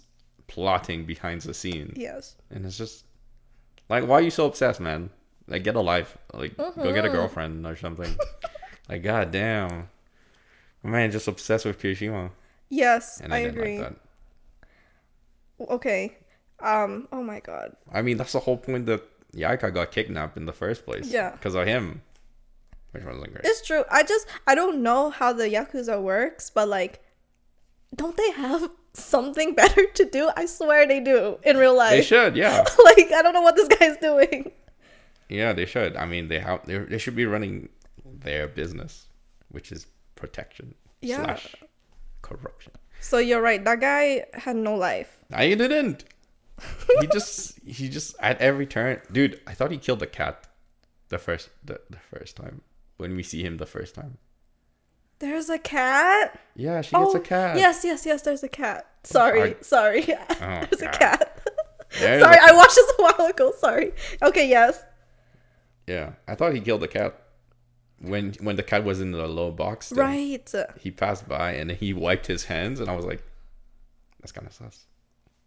plotting 0.48 1.04
behind 1.04 1.42
the 1.42 1.54
scene, 1.54 1.92
Yes. 1.94 2.34
and 2.50 2.66
it's 2.66 2.76
just 2.76 3.04
like, 3.88 4.06
why 4.08 4.16
are 4.18 4.22
you 4.22 4.30
so 4.30 4.46
obsessed, 4.46 4.80
man? 4.80 5.10
Like, 5.48 5.64
get 5.64 5.74
a 5.76 5.80
life. 5.80 6.16
Like, 6.34 6.56
go 6.56 6.70
Mm-hmm. 6.70 6.94
get 6.94 7.04
a 7.04 7.08
girlfriend 7.08 7.66
or 7.66 7.74
something. 7.74 8.14
like, 8.88 9.02
god 9.02 9.30
damn, 9.32 9.88
my 10.82 10.90
man 10.90 11.10
just 11.10 11.26
obsessed 11.26 11.64
with 11.64 11.80
Kirishima, 11.80 12.30
Yes, 12.68 13.20
and 13.20 13.32
I, 13.32 13.38
I, 13.38 13.40
agree. 13.40 13.78
like. 13.80 13.94
Okay. 15.60 16.16
Um. 16.60 17.08
Oh 17.12 17.22
my 17.22 17.40
god. 17.40 17.76
I 17.92 18.02
mean, 18.02 18.16
that's 18.16 18.32
the 18.32 18.40
whole 18.40 18.56
point 18.56 18.86
that 18.86 19.02
Yaeka 19.32 19.72
got 19.72 19.90
kidnapped 19.90 20.36
in 20.36 20.46
the 20.46 20.52
first 20.52 20.84
place. 20.84 21.08
Yeah. 21.10 21.30
because 21.30 21.54
of 21.54 21.66
him, 21.66 22.02
which 22.92 23.04
wasn't 23.04 23.32
great. 23.32 23.44
It's 23.44 23.66
true. 23.66 23.84
I 23.90 24.02
just 24.02 24.26
I 24.46 24.54
don't 24.54 24.82
know 24.82 25.10
how 25.10 25.32
the 25.32 25.44
yakuza 25.48 26.00
works, 26.02 26.50
but 26.50 26.68
like, 26.68 27.02
don't 27.94 28.16
they 28.16 28.30
have 28.32 28.70
something 28.92 29.54
better 29.62 29.86
to 29.86 30.04
do? 30.04 30.30
I 30.36 30.46
swear 30.46 30.86
they 30.86 31.00
do 31.00 31.38
in 31.44 31.56
real 31.56 31.76
life. 31.76 31.90
They 31.92 32.02
should, 32.02 32.36
yeah, 32.36 32.58
like 32.84 33.12
I 33.12 33.22
don't 33.22 33.34
know 33.34 33.42
what 33.42 33.56
this 33.56 33.68
guy's 33.68 33.96
doing. 33.98 34.50
Yeah, 35.28 35.52
they 35.52 35.66
should. 35.66 35.96
I 35.96 36.06
mean, 36.06 36.28
they 36.28 36.38
have 36.40 36.64
they 36.66 36.78
they 36.78 36.98
should 36.98 37.16
be 37.16 37.26
running 37.26 37.68
their 38.04 38.48
business, 38.48 39.06
which 39.50 39.72
is 39.72 39.86
protection 40.14 40.74
Yeah. 41.00 41.24
slash 41.24 41.54
corruption. 42.22 42.72
So 43.00 43.18
you're 43.18 43.42
right. 43.42 43.64
That 43.64 43.80
guy 43.80 44.24
had 44.34 44.56
no 44.56 44.74
life. 44.74 45.18
I 45.32 45.54
didn't. 45.54 46.04
he 47.00 47.06
just 47.08 47.58
he 47.66 47.88
just 47.88 48.16
at 48.20 48.40
every 48.40 48.66
turn, 48.66 49.00
dude. 49.12 49.40
I 49.46 49.54
thought 49.54 49.70
he 49.70 49.78
killed 49.78 50.00
the 50.00 50.06
cat, 50.06 50.46
the 51.08 51.18
first 51.18 51.50
the, 51.64 51.80
the 51.90 51.98
first 51.98 52.36
time 52.36 52.62
when 52.96 53.14
we 53.14 53.22
see 53.22 53.42
him 53.42 53.58
the 53.58 53.66
first 53.66 53.94
time. 53.94 54.18
There's 55.20 55.48
a 55.48 55.58
cat. 55.58 56.38
Yeah, 56.54 56.80
she 56.80 56.94
gets 56.94 57.14
a 57.14 57.18
oh, 57.18 57.20
cat. 57.20 57.56
Oh, 57.56 57.58
Yes, 57.58 57.84
yes, 57.84 58.06
yes. 58.06 58.22
There's 58.22 58.42
a 58.44 58.48
cat. 58.48 58.86
Sorry, 59.02 59.56
I- 59.56 59.62
sorry. 59.62 60.06
Oh, 60.30 60.64
there's 60.70 60.82
a 60.82 60.88
cat. 60.88 61.34
There's 61.98 62.22
sorry, 62.22 62.36
a 62.36 62.52
I 62.52 62.52
watched 62.52 62.74
this 62.74 62.92
a 62.98 63.02
while 63.02 63.30
ago. 63.30 63.50
Sorry. 63.58 63.92
Okay, 64.22 64.46
yes. 64.46 64.84
Yeah, 65.88 66.12
I 66.26 66.34
thought 66.34 66.54
he 66.54 66.60
killed 66.60 66.82
the 66.82 66.88
cat 66.88 67.20
when 68.00 68.34
when 68.40 68.56
the 68.56 68.62
cat 68.62 68.84
was 68.84 69.00
in 69.00 69.12
the 69.12 69.26
low 69.26 69.50
box. 69.50 69.90
Right. 69.92 70.54
He 70.78 70.90
passed 70.90 71.26
by 71.26 71.52
and 71.52 71.70
he 71.70 71.92
wiped 71.94 72.26
his 72.26 72.44
hands, 72.44 72.78
and 72.78 72.90
I 72.90 72.94
was 72.94 73.06
like, 73.06 73.22
"That's 74.20 74.32
kind 74.32 74.46
of 74.46 74.52
sus." 74.52 74.86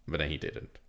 But 0.07 0.19
then 0.19 0.29
he 0.29 0.38
didn't. 0.38 0.79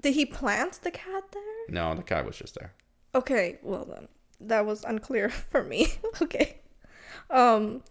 Did 0.00 0.14
he 0.14 0.26
plant 0.26 0.80
the 0.82 0.90
cat 0.90 1.24
there? 1.32 1.42
No, 1.68 1.94
the 1.94 2.02
cat 2.02 2.26
was 2.26 2.36
just 2.36 2.56
there. 2.56 2.72
Okay, 3.14 3.58
well 3.62 3.84
then 3.84 4.08
that 4.40 4.66
was 4.66 4.82
unclear 4.84 5.28
for 5.50 5.62
me. 5.62 5.86
okay. 6.22 6.56
Um 7.30 7.82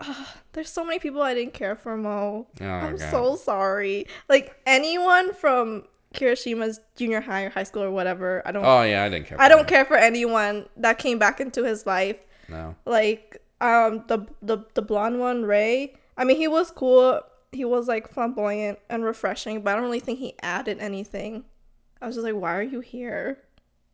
ah, 0.00 0.36
there's 0.52 0.70
so 0.70 0.84
many 0.84 1.00
people 1.00 1.20
I 1.20 1.34
didn't 1.34 1.54
care 1.54 1.74
for 1.74 1.96
Mo. 1.96 2.46
Oh, 2.60 2.64
I'm 2.64 2.96
God. 2.96 3.10
so 3.10 3.36
sorry. 3.36 4.06
Like 4.28 4.54
anyone 4.66 5.34
from 5.34 5.84
Kirishima's 6.14 6.80
junior 6.96 7.20
high 7.20 7.44
or 7.44 7.50
high 7.50 7.62
school 7.62 7.82
or 7.82 7.90
whatever, 7.90 8.42
I 8.44 8.52
don't 8.52 8.64
Oh 8.64 8.82
yeah, 8.82 9.04
I 9.04 9.08
didn't 9.08 9.26
care. 9.26 9.40
I 9.40 9.48
for 9.48 9.54
don't 9.56 9.68
care 9.68 9.84
for 9.84 9.96
anyone 9.96 10.66
that 10.76 10.98
came 10.98 11.18
back 11.18 11.40
into 11.40 11.64
his 11.64 11.86
life. 11.86 12.16
No. 12.48 12.74
Like 12.84 13.40
um 13.60 14.04
the 14.08 14.26
the 14.42 14.58
the 14.74 14.82
blonde 14.82 15.20
one, 15.20 15.44
Ray. 15.44 15.94
I 16.16 16.24
mean, 16.24 16.36
he 16.36 16.48
was 16.48 16.70
cool. 16.70 17.20
He 17.52 17.64
was 17.64 17.88
like 17.88 18.12
flamboyant 18.12 18.78
and 18.88 19.04
refreshing, 19.04 19.62
but 19.62 19.70
I 19.72 19.74
don't 19.74 19.84
really 19.84 20.00
think 20.00 20.18
he 20.18 20.34
added 20.42 20.78
anything. 20.80 21.44
I 22.02 22.06
was 22.06 22.16
just 22.16 22.24
like, 22.24 22.34
why 22.34 22.54
are 22.56 22.62
you 22.62 22.80
here? 22.80 23.38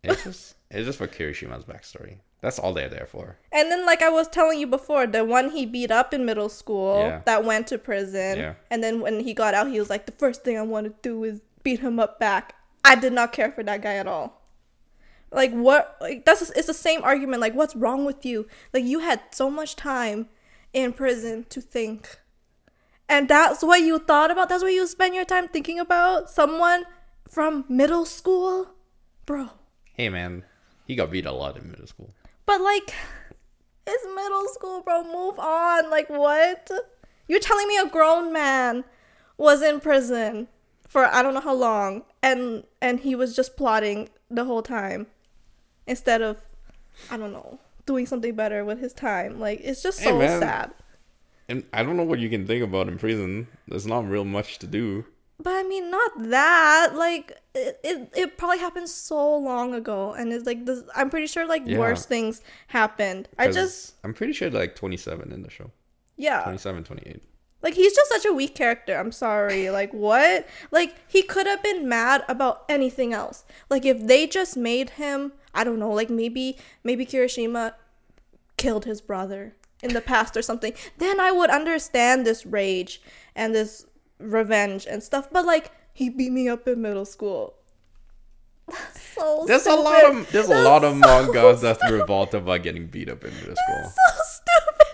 It's 0.02 0.24
just 0.24 0.56
it's 0.70 0.86
just 0.86 0.98
for 0.98 1.06
Kirishima's 1.08 1.64
backstory. 1.64 2.18
That's 2.42 2.58
all 2.58 2.74
they're 2.74 2.88
there 2.88 3.06
for. 3.06 3.38
And 3.50 3.70
then, 3.70 3.86
like 3.86 4.02
I 4.02 4.08
was 4.10 4.28
telling 4.28 4.60
you 4.60 4.66
before, 4.66 5.06
the 5.06 5.24
one 5.24 5.50
he 5.50 5.64
beat 5.66 5.90
up 5.90 6.12
in 6.14 6.24
middle 6.24 6.48
school 6.50 6.98
Yeah. 7.00 7.20
that 7.24 7.44
went 7.44 7.66
to 7.68 7.78
prison. 7.78 8.38
Yeah. 8.38 8.54
And 8.70 8.82
then 8.84 9.00
when 9.00 9.20
he 9.20 9.32
got 9.34 9.54
out, 9.54 9.68
he 9.68 9.78
was 9.80 9.88
like, 9.90 10.06
the 10.06 10.12
first 10.12 10.44
thing 10.44 10.56
I 10.58 10.62
want 10.62 10.86
to 10.86 10.94
do 11.02 11.24
is 11.24 11.40
beat 11.66 11.80
him 11.80 11.98
up 11.98 12.20
back. 12.20 12.54
I 12.84 12.94
did 12.94 13.12
not 13.12 13.32
care 13.32 13.50
for 13.50 13.64
that 13.64 13.82
guy 13.82 13.94
at 13.96 14.06
all. 14.06 14.40
Like 15.32 15.50
what? 15.50 15.96
Like 16.00 16.24
that's 16.24 16.48
it's 16.50 16.68
the 16.68 16.74
same 16.74 17.02
argument. 17.02 17.40
Like 17.40 17.56
what's 17.56 17.74
wrong 17.74 18.04
with 18.04 18.24
you? 18.24 18.46
Like 18.72 18.84
you 18.84 19.00
had 19.00 19.20
so 19.32 19.50
much 19.50 19.74
time 19.74 20.28
in 20.72 20.92
prison 20.92 21.44
to 21.48 21.60
think, 21.60 22.20
and 23.08 23.28
that's 23.28 23.64
what 23.64 23.80
you 23.80 23.98
thought 23.98 24.30
about. 24.30 24.48
That's 24.48 24.62
what 24.62 24.72
you 24.72 24.86
spend 24.86 25.16
your 25.16 25.24
time 25.24 25.48
thinking 25.48 25.80
about. 25.80 26.30
Someone 26.30 26.84
from 27.28 27.64
middle 27.68 28.04
school, 28.04 28.68
bro. 29.26 29.50
Hey 29.92 30.08
man, 30.08 30.44
he 30.86 30.94
got 30.94 31.10
beat 31.10 31.26
a 31.26 31.32
lot 31.32 31.56
in 31.56 31.68
middle 31.68 31.88
school. 31.88 32.14
But 32.46 32.60
like, 32.60 32.94
it's 33.88 34.06
middle 34.14 34.46
school, 34.54 34.82
bro. 34.82 35.02
Move 35.02 35.40
on. 35.40 35.90
Like 35.90 36.08
what? 36.08 36.70
You're 37.26 37.40
telling 37.40 37.66
me 37.66 37.76
a 37.78 37.88
grown 37.88 38.32
man 38.32 38.84
was 39.36 39.62
in 39.62 39.80
prison 39.80 40.46
for 40.88 41.04
I 41.04 41.22
don't 41.22 41.34
know 41.34 41.40
how 41.40 41.54
long, 41.54 42.02
and 42.22 42.64
and 42.80 43.00
he 43.00 43.14
was 43.14 43.34
just 43.36 43.56
plotting 43.56 44.08
the 44.30 44.44
whole 44.44 44.62
time, 44.62 45.06
instead 45.86 46.22
of, 46.22 46.38
I 47.10 47.16
don't 47.16 47.32
know, 47.32 47.58
doing 47.86 48.06
something 48.06 48.34
better 48.34 48.64
with 48.64 48.80
his 48.80 48.92
time. 48.92 49.38
Like 49.40 49.60
it's 49.62 49.82
just 49.82 49.98
so 50.00 50.18
man. 50.18 50.40
sad. 50.40 50.70
And 51.48 51.64
I 51.72 51.84
don't 51.84 51.96
know 51.96 52.02
what 52.02 52.18
you 52.18 52.28
can 52.28 52.44
think 52.46 52.64
about 52.64 52.88
in 52.88 52.98
prison. 52.98 53.46
There's 53.68 53.86
not 53.86 54.08
real 54.08 54.24
much 54.24 54.58
to 54.58 54.66
do. 54.66 55.04
But 55.40 55.52
I 55.54 55.62
mean, 55.62 55.90
not 55.90 56.10
that. 56.30 56.92
Like 56.96 57.30
it, 57.54 57.78
it, 57.84 58.10
it 58.16 58.36
probably 58.38 58.58
happened 58.58 58.88
so 58.88 59.36
long 59.36 59.74
ago, 59.74 60.12
and 60.12 60.32
it's 60.32 60.46
like 60.46 60.64
this. 60.66 60.82
I'm 60.96 61.08
pretty 61.10 61.26
sure 61.28 61.46
like 61.46 61.62
Yeah. 61.66 61.78
worse 61.78 62.04
things 62.06 62.40
happened. 62.68 63.28
I 63.38 63.48
just 63.50 63.94
I'm 64.02 64.14
pretty 64.14 64.32
sure 64.32 64.50
like 64.50 64.74
27 64.76 65.30
in 65.32 65.42
the 65.42 65.50
show. 65.50 65.70
yeah. 66.16 66.42
27, 66.42 66.82
28. 66.84 67.22
Like 67.66 67.74
he's 67.74 67.96
just 67.96 68.08
such 68.12 68.24
a 68.24 68.32
weak 68.32 68.54
character. 68.54 68.96
I'm 68.96 69.10
sorry. 69.10 69.70
Like 69.70 69.92
what? 69.92 70.46
Like 70.70 70.94
he 71.08 71.24
could 71.24 71.48
have 71.48 71.64
been 71.64 71.88
mad 71.88 72.22
about 72.28 72.64
anything 72.68 73.12
else. 73.12 73.44
Like 73.68 73.84
if 73.84 74.06
they 74.06 74.28
just 74.28 74.56
made 74.56 74.90
him, 74.90 75.32
I 75.52 75.64
don't 75.64 75.80
know, 75.80 75.90
like 75.90 76.08
maybe 76.08 76.58
maybe 76.84 77.04
Kirishima 77.04 77.72
killed 78.56 78.84
his 78.84 79.00
brother 79.00 79.56
in 79.82 79.94
the 79.94 80.00
past 80.00 80.36
or 80.36 80.42
something, 80.42 80.74
then 80.98 81.18
I 81.18 81.32
would 81.32 81.50
understand 81.50 82.24
this 82.24 82.46
rage 82.46 83.02
and 83.34 83.52
this 83.52 83.84
revenge 84.20 84.86
and 84.88 85.02
stuff. 85.02 85.26
But 85.32 85.44
like 85.44 85.72
he 85.92 86.08
beat 86.08 86.30
me 86.30 86.48
up 86.48 86.68
in 86.68 86.80
middle 86.80 87.04
school. 87.04 87.54
That's 88.68 89.00
so 89.00 89.44
There's 89.44 89.62
stupid. 89.62 89.80
a 89.80 89.82
lot 89.82 90.04
of 90.04 90.30
there's 90.30 90.48
a 90.50 90.62
lot 90.62 90.84
of 90.84 90.92
so 90.94 91.00
mangas 91.00 91.62
that 91.62 91.80
revolt 91.90 92.32
about 92.32 92.62
getting 92.62 92.86
beat 92.86 93.08
up 93.08 93.24
in 93.24 93.34
middle 93.34 93.56
school. 93.56 93.92
so 94.06 94.22
stupid. 94.22 94.86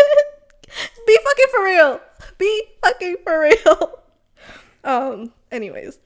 Be 1.07 1.19
fucking 1.23 1.47
for 1.51 1.65
real. 1.65 2.01
Be 2.43 2.63
fucking 2.83 3.17
for 3.25 3.41
real. 3.41 3.99
Um. 4.85 5.33
Anyways. 5.53 6.01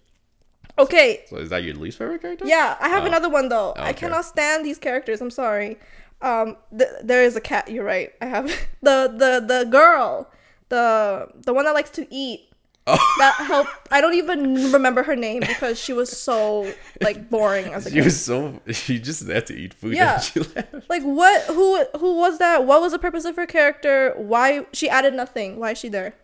Okay. 0.78 1.24
So 1.30 1.36
is 1.38 1.48
that 1.48 1.64
your 1.64 1.74
least 1.76 1.96
favorite 1.96 2.20
character? 2.20 2.44
Yeah, 2.46 2.76
I 2.78 2.90
have 2.90 3.04
Oh. 3.04 3.06
another 3.06 3.30
one 3.30 3.48
though. 3.48 3.72
I 3.74 3.88
Okay. 3.90 4.00
cannot 4.00 4.26
stand 4.26 4.66
these 4.66 4.76
characters. 4.78 5.22
I'm 5.22 5.30
sorry. 5.30 5.78
Um. 6.20 6.56
Th- 6.76 6.90
there 7.02 7.22
is 7.24 7.36
a 7.36 7.40
cat. 7.40 7.70
You're 7.70 7.84
right. 7.84 8.12
I 8.20 8.26
have 8.26 8.46
the 8.82 9.08
the 9.16 9.32
the 9.52 9.64
girl, 9.70 10.30
the 10.68 11.28
the 11.46 11.54
one 11.54 11.64
that 11.64 11.72
likes 11.74 11.90
to 11.90 12.06
eat. 12.14 12.40
Oh. 12.88 13.14
That 13.18 13.34
helped. 13.48 13.70
I 13.90 14.00
don't 14.00 14.14
even 14.14 14.70
remember 14.70 15.02
her 15.02 15.16
name 15.16 15.40
because 15.40 15.76
she 15.76 15.92
was 15.92 16.08
so 16.08 16.72
like 17.00 17.28
boring 17.30 17.74
as 17.74 17.84
a 17.86 17.90
She 17.90 17.96
kid. 17.96 18.04
was 18.04 18.20
so 18.24 18.60
she 18.70 19.00
just 19.00 19.26
had 19.26 19.44
to 19.48 19.54
eat 19.56 19.74
food 19.74 19.94
Yeah. 19.94 20.14
and 20.14 20.22
she 20.22 20.38
left. 20.40 20.88
Like 20.88 21.02
what? 21.02 21.42
Who? 21.46 21.82
Who 21.98 22.14
was 22.14 22.38
that? 22.38 22.64
What 22.64 22.80
was 22.82 22.92
the 22.92 23.00
purpose 23.00 23.24
of 23.24 23.34
her 23.34 23.46
character? 23.46 24.14
Why 24.16 24.66
she 24.72 24.88
added 24.88 25.14
nothing? 25.14 25.58
Why 25.58 25.72
is 25.72 25.78
she 25.78 25.88
there? 25.88 26.14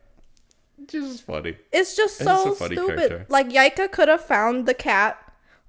It's 0.83 0.93
just 0.93 1.23
funny. 1.25 1.57
It's 1.73 1.97
just 1.97 2.21
It's 2.21 2.29
so 2.29 2.55
funny 2.55 2.77
stupid. 2.77 2.97
character. 2.97 3.27
Like 3.29 3.49
Yaeka 3.51 3.91
could 3.93 4.09
have 4.09 4.25
found 4.25 4.67
the 4.67 4.75
cat 4.75 5.19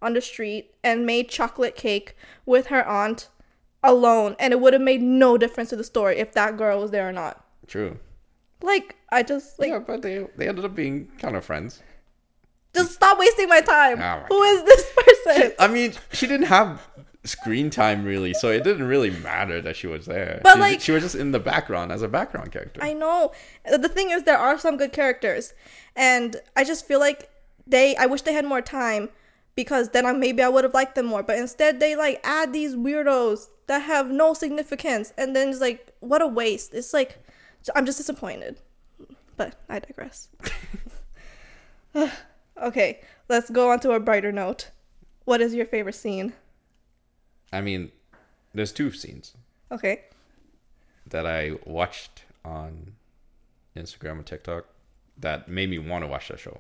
on 0.01 0.13
the 0.13 0.21
street 0.21 0.73
and 0.83 1.05
made 1.05 1.29
chocolate 1.29 1.75
cake 1.75 2.15
with 2.45 2.67
her 2.67 2.85
aunt 2.87 3.29
alone, 3.83 4.35
and 4.39 4.53
it 4.53 4.59
would 4.59 4.73
have 4.73 4.81
made 4.81 5.01
no 5.01 5.37
difference 5.37 5.69
to 5.69 5.75
the 5.75 5.83
story 5.83 6.17
if 6.17 6.33
that 6.33 6.57
girl 6.57 6.79
was 6.81 6.91
there 6.91 7.07
or 7.07 7.11
not. 7.11 7.45
True. 7.67 7.99
Like 8.61 8.95
I 9.09 9.23
just 9.23 9.59
like 9.59 9.69
yeah, 9.69 9.79
but 9.79 10.01
they 10.01 10.25
they 10.37 10.47
ended 10.47 10.65
up 10.65 10.73
being 10.75 11.11
kind 11.19 11.35
of 11.35 11.43
friends. 11.45 11.81
just 12.73 12.93
stop 12.93 13.19
wasting 13.19 13.49
my 13.49 13.61
time. 13.61 13.97
Oh 13.97 14.01
my 14.21 14.25
Who 14.29 14.41
is 14.43 14.63
this 14.63 14.91
person? 14.95 15.51
I 15.59 15.67
mean, 15.67 15.93
she 16.11 16.27
didn't 16.27 16.47
have 16.47 16.81
screen 17.23 17.69
time 17.69 18.03
really, 18.03 18.33
so 18.33 18.49
it 18.49 18.63
didn't 18.63 18.87
really 18.87 19.09
matter 19.09 19.61
that 19.61 19.75
she 19.75 19.87
was 19.87 20.05
there. 20.05 20.41
But, 20.43 20.55
she, 20.55 20.59
like- 20.59 20.81
she 20.81 20.91
was 20.91 21.03
just 21.03 21.15
in 21.15 21.31
the 21.31 21.39
background 21.39 21.91
as 21.91 22.01
a 22.01 22.07
background 22.07 22.51
character. 22.51 22.81
I 22.83 22.93
know. 22.93 23.31
The 23.65 23.89
thing 23.89 24.11
is, 24.11 24.23
there 24.23 24.37
are 24.37 24.57
some 24.57 24.77
good 24.77 24.93
characters, 24.93 25.53
and 25.95 26.35
I 26.55 26.63
just 26.63 26.85
feel 26.85 26.99
like 26.99 27.29
they. 27.65 27.95
I 27.95 28.05
wish 28.05 28.21
they 28.23 28.33
had 28.33 28.45
more 28.45 28.61
time, 28.61 29.09
because 29.55 29.89
then 29.89 30.05
I, 30.05 30.13
maybe 30.13 30.41
I 30.43 30.49
would 30.49 30.63
have 30.63 30.73
liked 30.73 30.95
them 30.95 31.05
more. 31.05 31.23
But 31.23 31.37
instead, 31.37 31.79
they 31.79 31.95
like 31.95 32.19
add 32.23 32.53
these 32.53 32.75
weirdos 32.75 33.47
that 33.67 33.83
have 33.83 34.09
no 34.09 34.33
significance, 34.33 35.13
and 35.17 35.35
then 35.35 35.49
it's 35.49 35.61
like, 35.61 35.93
what 35.99 36.21
a 36.21 36.27
waste. 36.27 36.73
It's 36.73 36.93
like, 36.93 37.23
I'm 37.75 37.85
just 37.85 37.97
disappointed. 37.97 38.59
But 39.37 39.55
I 39.69 39.79
digress. 39.79 40.29
okay, 42.61 43.01
let's 43.29 43.49
go 43.49 43.71
on 43.71 43.79
to 43.81 43.91
a 43.91 43.99
brighter 43.99 44.31
note. 44.31 44.69
What 45.25 45.41
is 45.41 45.53
your 45.55 45.65
favorite 45.65 45.95
scene? 45.95 46.33
I 47.53 47.61
mean, 47.61 47.91
there's 48.53 48.71
two 48.73 48.91
scenes 48.91 49.33
Okay. 49.71 50.01
that 51.07 51.25
I 51.25 51.53
watched 51.65 52.23
on 52.43 52.93
Instagram 53.77 54.13
and 54.17 54.25
TikTok 54.25 54.65
that 55.19 55.47
made 55.47 55.69
me 55.69 55.77
want 55.79 56.03
to 56.03 56.07
watch 56.07 56.27
that 56.29 56.39
show. 56.39 56.59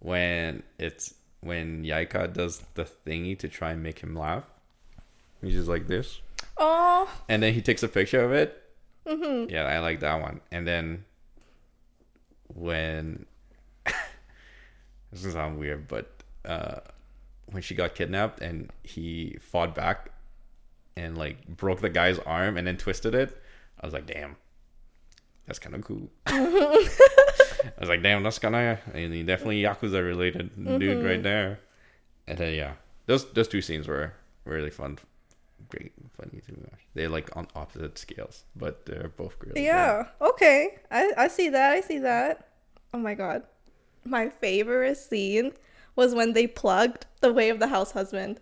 When 0.00 0.62
it's 0.78 1.14
when 1.40 1.84
Yaeka 1.84 2.32
does 2.32 2.62
the 2.74 2.84
thingy 2.84 3.38
to 3.38 3.48
try 3.48 3.72
and 3.72 3.82
make 3.82 4.00
him 4.00 4.14
laugh, 4.16 4.44
he's 5.42 5.54
just 5.54 5.68
like 5.68 5.86
this, 5.86 6.20
Oh, 6.56 7.08
and 7.28 7.42
then 7.42 7.54
he 7.54 7.60
takes 7.62 7.82
a 7.82 7.88
picture 7.88 8.24
of 8.24 8.32
it. 8.32 8.60
Mm-hmm. 9.06 9.50
Yeah, 9.50 9.64
I 9.64 9.78
like 9.80 10.00
that 10.00 10.20
one. 10.20 10.40
And 10.50 10.66
then 10.66 11.04
when 12.54 13.26
this 15.12 15.24
is 15.24 15.32
sound 15.34 15.58
weird, 15.58 15.86
but 15.88 16.10
uh, 16.44 16.80
when 17.46 17.62
she 17.62 17.74
got 17.74 17.94
kidnapped 17.94 18.40
and 18.40 18.70
he 18.82 19.36
fought 19.40 19.74
back 19.74 20.10
and 20.96 21.18
like 21.18 21.46
broke 21.48 21.80
the 21.80 21.90
guy's 21.90 22.18
arm 22.20 22.56
and 22.56 22.66
then 22.66 22.76
twisted 22.76 23.14
it, 23.14 23.36
I 23.80 23.86
was 23.86 23.92
like, 23.92 24.06
damn, 24.06 24.36
that's 25.46 25.58
kind 25.58 25.74
of 25.74 25.82
cool. 25.82 26.08
I 26.26 26.88
was 27.78 27.88
like, 27.88 28.02
damn, 28.02 28.22
that's 28.22 28.38
kind 28.38 28.54
of 28.54 28.78
and 28.94 29.12
he 29.12 29.22
definitely 29.22 29.62
Yakuza 29.62 30.04
related 30.04 30.54
dude 30.56 31.04
right 31.04 31.14
mm-hmm. 31.14 31.22
there. 31.22 31.60
And 32.26 32.38
then 32.38 32.54
yeah, 32.54 32.74
those 33.06 33.30
those 33.32 33.48
two 33.48 33.60
scenes 33.60 33.86
were 33.86 34.12
really 34.44 34.70
fun, 34.70 34.98
great, 35.68 35.92
funny 36.16 36.40
to 36.46 36.52
watch. 36.60 36.80
They're 36.94 37.08
like 37.08 37.34
on 37.36 37.46
opposite 37.54 37.98
scales, 37.98 38.44
but 38.56 38.86
they're 38.86 39.10
both 39.16 39.36
really 39.40 39.54
good. 39.54 39.64
Yeah. 39.64 40.06
Okay. 40.20 40.78
I 40.90 41.12
I 41.16 41.28
see 41.28 41.50
that. 41.50 41.72
I 41.72 41.80
see 41.80 41.98
that. 41.98 42.48
Oh 42.92 42.98
my 42.98 43.14
god. 43.14 43.42
My 44.06 44.28
favorite 44.28 44.96
scene 44.96 45.52
was 45.96 46.14
when 46.14 46.32
they 46.32 46.46
plugged 46.46 47.06
the 47.20 47.32
way 47.32 47.48
of 47.48 47.58
the 47.58 47.68
house 47.68 47.92
husband. 47.92 48.40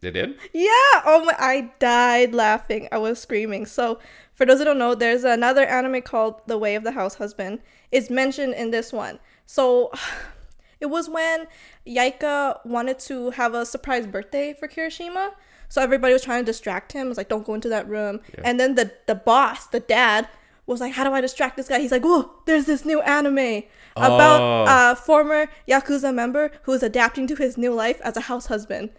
They 0.00 0.10
did. 0.10 0.36
Yeah. 0.52 1.02
Oh 1.06 1.22
my! 1.24 1.34
I 1.38 1.70
died 1.78 2.34
laughing. 2.34 2.88
I 2.90 2.98
was 2.98 3.20
screaming. 3.20 3.66
So, 3.66 4.00
for 4.34 4.44
those 4.44 4.58
who 4.58 4.64
don't 4.64 4.78
know, 4.78 4.96
there's 4.96 5.22
another 5.22 5.64
anime 5.64 6.02
called 6.02 6.40
The 6.46 6.58
Way 6.58 6.74
of 6.74 6.82
the 6.82 6.90
House 6.90 7.14
Husband. 7.14 7.60
It's 7.92 8.10
mentioned 8.10 8.54
in 8.54 8.72
this 8.72 8.92
one. 8.92 9.20
So, 9.46 9.92
it 10.80 10.86
was 10.86 11.08
when 11.08 11.46
Yaeka 11.86 12.66
wanted 12.66 12.98
to 13.00 13.30
have 13.30 13.54
a 13.54 13.64
surprise 13.64 14.06
birthday 14.08 14.52
for 14.52 14.66
Kirishima. 14.66 15.32
So 15.68 15.80
everybody 15.80 16.12
was 16.12 16.22
trying 16.22 16.44
to 16.44 16.44
distract 16.44 16.92
him. 16.92 17.06
It 17.06 17.10
was 17.10 17.16
like, 17.16 17.28
"Don't 17.28 17.46
go 17.46 17.54
into 17.54 17.68
that 17.70 17.88
room." 17.88 18.20
Yeah. 18.34 18.42
And 18.44 18.60
then 18.60 18.74
the 18.74 18.92
the 19.06 19.14
boss, 19.14 19.68
the 19.68 19.80
dad, 19.80 20.28
was 20.66 20.80
like, 20.80 20.92
"How 20.92 21.04
do 21.04 21.12
I 21.12 21.20
distract 21.20 21.56
this 21.56 21.68
guy?" 21.68 21.78
He's 21.80 21.92
like, 21.92 22.04
"Whoa, 22.04 22.30
there's 22.46 22.66
this 22.66 22.84
new 22.84 23.00
anime 23.02 23.64
about 23.96 24.40
Oh. 24.40 24.64
a 24.92 24.96
former 24.96 25.48
yakuza 25.68 26.14
member 26.14 26.50
who 26.62 26.72
is 26.72 26.82
adapting 26.82 27.26
to 27.28 27.34
his 27.36 27.56
new 27.58 27.72
life 27.74 28.00
as 28.02 28.16
a 28.16 28.22
house 28.22 28.46
husband." 28.46 28.90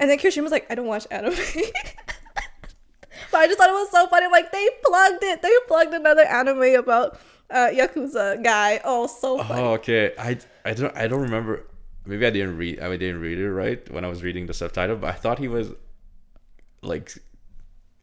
And 0.00 0.10
then 0.10 0.18
Kirishima 0.18 0.42
was 0.42 0.52
like, 0.52 0.66
"I 0.70 0.74
don't 0.74 0.86
watch 0.86 1.06
anime." 1.10 1.34
but 3.30 3.38
I 3.40 3.46
just 3.46 3.58
thought 3.58 3.68
it 3.70 3.72
was 3.74 3.90
so 3.90 4.06
funny. 4.08 4.26
Like 4.26 4.50
they 4.52 4.68
plugged 4.84 5.22
it. 5.22 5.42
They 5.42 5.50
plugged 5.68 5.94
another 5.94 6.22
anime 6.24 6.74
about 6.74 7.18
uh, 7.50 7.68
yakuza 7.72 8.42
guy. 8.42 8.80
Oh, 8.84 9.06
so 9.06 9.38
funny. 9.38 9.60
Oh, 9.62 9.72
okay. 9.74 10.12
I 10.18 10.38
I 10.64 10.74
don't 10.74 10.96
I 10.96 11.06
don't 11.08 11.22
remember. 11.22 11.64
Maybe 12.04 12.26
I 12.26 12.30
didn't 12.30 12.56
read. 12.56 12.80
I 12.80 12.96
didn't 12.96 13.20
read 13.20 13.38
it 13.38 13.52
right 13.52 13.88
when 13.92 14.04
I 14.04 14.08
was 14.08 14.22
reading 14.24 14.46
the 14.46 14.54
subtitle, 14.54 14.96
but 14.96 15.08
I 15.10 15.12
thought 15.12 15.38
he 15.38 15.46
was 15.48 15.70
like 16.82 17.12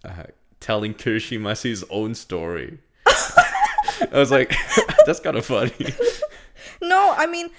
uh, 0.06 0.24
telling 0.62 0.94
Kirishima 0.94 1.62
his 1.62 1.84
own 1.90 2.16
story. 2.16 2.80
I 4.12 4.20
was 4.20 4.32
like, 4.32 4.54
that's 5.06 5.20
kind 5.20 5.38
of 5.38 5.46
funny. 5.46 5.94
No, 6.82 7.14
I 7.18 7.26
mean, 7.26 7.50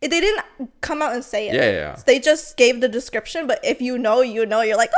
they 0.00 0.08
didn't 0.08 0.44
come 0.80 1.02
out 1.02 1.14
and 1.14 1.24
say 1.24 1.48
it. 1.48 1.54
Yeah, 1.54 1.64
yeah, 1.64 1.70
yeah. 1.70 1.96
They 2.06 2.18
just 2.18 2.56
gave 2.56 2.80
the 2.80 2.88
description, 2.88 3.46
but 3.46 3.60
if 3.62 3.80
you 3.80 3.98
know, 3.98 4.20
you 4.20 4.46
know. 4.46 4.60
You're 4.62 4.76
like, 4.76 4.90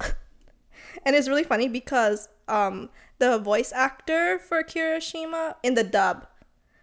ah! 0.00 0.14
and 1.06 1.16
it's 1.16 1.28
really 1.28 1.44
funny 1.44 1.68
because 1.68 2.28
um 2.48 2.90
the 3.18 3.38
voice 3.38 3.72
actor 3.72 4.38
for 4.38 4.62
Kirishima 4.62 5.54
in 5.62 5.74
the 5.74 5.84
dub 5.84 6.26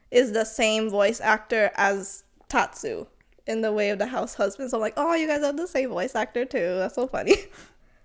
is 0.10 0.32
the 0.32 0.46
same 0.46 0.90
voice 0.90 1.20
actor 1.20 1.72
as 1.76 2.24
Tatsu 2.48 3.06
in 3.46 3.62
the 3.62 3.72
Way 3.72 3.90
of 3.90 4.00
the 4.00 4.08
House 4.08 4.36
Husband. 4.36 4.70
So 4.70 4.78
I'm 4.78 4.82
like, 4.82 4.94
oh, 4.96 5.14
you 5.14 5.28
guys 5.28 5.42
have 5.44 5.58
the 5.58 5.68
same 5.68 5.90
voice 5.90 6.16
actor 6.16 6.46
too. 6.46 6.76
That's 6.78 6.96
so 6.96 7.08
funny. 7.08 7.36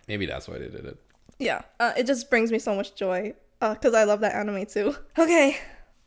Maybe 0.08 0.26
that's 0.26 0.48
why 0.48 0.58
they 0.58 0.68
did 0.68 0.84
it. 0.84 0.98
yeah, 1.38 1.62
uh, 1.80 1.92
it 1.96 2.06
just 2.06 2.28
brings 2.28 2.52
me 2.52 2.58
so 2.58 2.74
much 2.74 2.94
joy 2.94 3.34
Oh, 3.64 3.72
because 3.72 3.94
I 3.94 4.04
love 4.04 4.20
that 4.20 4.34
anime 4.34 4.66
too. 4.66 4.94
Okay, 5.18 5.56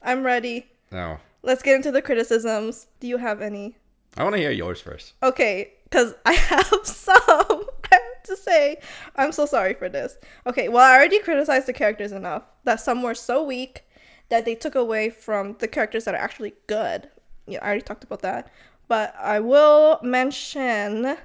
I'm 0.03 0.23
ready. 0.23 0.67
Now, 0.91 1.21
Let's 1.41 1.63
get 1.63 1.75
into 1.75 1.91
the 1.91 2.03
criticisms. 2.03 2.85
Do 2.99 3.07
you 3.07 3.17
have 3.17 3.41
any? 3.41 3.77
I 4.15 4.23
want 4.23 4.35
to 4.35 4.39
hear 4.39 4.51
yours 4.51 4.79
first. 4.79 5.13
Okay, 5.23 5.73
because 5.85 6.13
I 6.25 6.33
have 6.33 6.81
some 6.83 7.17
I 7.25 7.95
have 7.95 8.23
to 8.25 8.37
say. 8.37 8.79
I'm 9.15 9.31
so 9.31 9.47
sorry 9.47 9.73
for 9.73 9.89
this. 9.89 10.19
Okay, 10.45 10.69
well, 10.69 10.85
I 10.85 10.95
already 10.95 11.17
criticized 11.19 11.65
the 11.65 11.73
characters 11.73 12.11
enough 12.11 12.43
that 12.63 12.79
some 12.79 13.01
were 13.01 13.15
so 13.15 13.43
weak 13.43 13.85
that 14.29 14.45
they 14.45 14.53
took 14.53 14.75
away 14.75 15.09
from 15.09 15.55
the 15.57 15.67
characters 15.67 16.05
that 16.05 16.13
are 16.13 16.21
actually 16.21 16.53
good. 16.67 17.09
Yeah, 17.47 17.59
I 17.63 17.65
already 17.65 17.81
talked 17.81 18.03
about 18.03 18.21
that. 18.21 18.51
But 18.87 19.15
I 19.19 19.39
will 19.39 19.99
mention. 20.03 21.17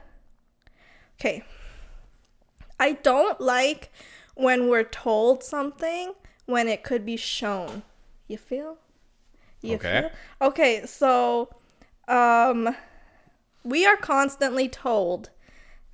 Okay. 1.20 1.42
I 2.80 2.92
don't 2.92 3.38
like 3.38 3.92
when 4.34 4.68
we're 4.70 4.82
told 4.82 5.44
something 5.44 6.14
when 6.46 6.68
it 6.68 6.82
could 6.82 7.04
be 7.04 7.16
shown. 7.16 7.82
You 8.28 8.38
feel? 8.38 8.78
You 9.60 9.74
Okay. 9.76 10.02
feel? 10.02 10.10
Okay, 10.48 10.86
so 10.86 11.54
um 12.08 12.76
we 13.64 13.86
are 13.86 13.96
constantly 13.96 14.68
told 14.68 15.30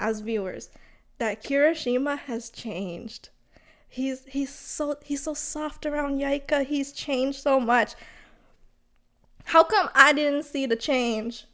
as 0.00 0.20
viewers 0.20 0.70
that 1.18 1.42
Kirishima 1.42 2.18
has 2.20 2.48
changed. 2.50 3.28
He's 3.88 4.24
he's 4.26 4.54
so 4.54 4.96
he's 5.02 5.22
so 5.24 5.34
soft 5.34 5.84
around 5.86 6.18
Yaeka. 6.20 6.64
He's 6.66 6.92
changed 6.92 7.40
so 7.40 7.58
much. 7.60 7.94
How 9.46 9.64
come 9.64 9.88
I 9.94 10.12
didn't 10.12 10.44
see 10.44 10.66
the 10.66 10.76
change? 10.76 11.46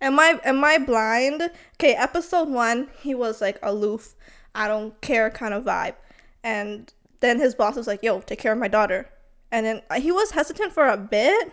Am 0.00 0.18
I 0.18 0.40
am 0.44 0.62
I 0.64 0.78
blind? 0.78 1.50
Okay, 1.74 1.94
episode 1.94 2.48
1, 2.48 2.88
he 3.00 3.14
was 3.14 3.40
like 3.40 3.58
aloof, 3.62 4.14
I 4.54 4.68
don't 4.68 5.00
care 5.00 5.30
kind 5.30 5.54
of 5.54 5.64
vibe. 5.64 5.94
And 6.42 6.92
then 7.24 7.38
his 7.38 7.54
boss 7.54 7.76
was 7.76 7.86
like, 7.86 8.02
"Yo, 8.02 8.20
take 8.20 8.38
care 8.38 8.52
of 8.52 8.58
my 8.58 8.68
daughter." 8.68 9.08
And 9.50 9.64
then 9.66 9.82
uh, 9.90 10.00
he 10.00 10.12
was 10.12 10.32
hesitant 10.32 10.72
for 10.72 10.88
a 10.88 10.96
bit, 10.96 11.52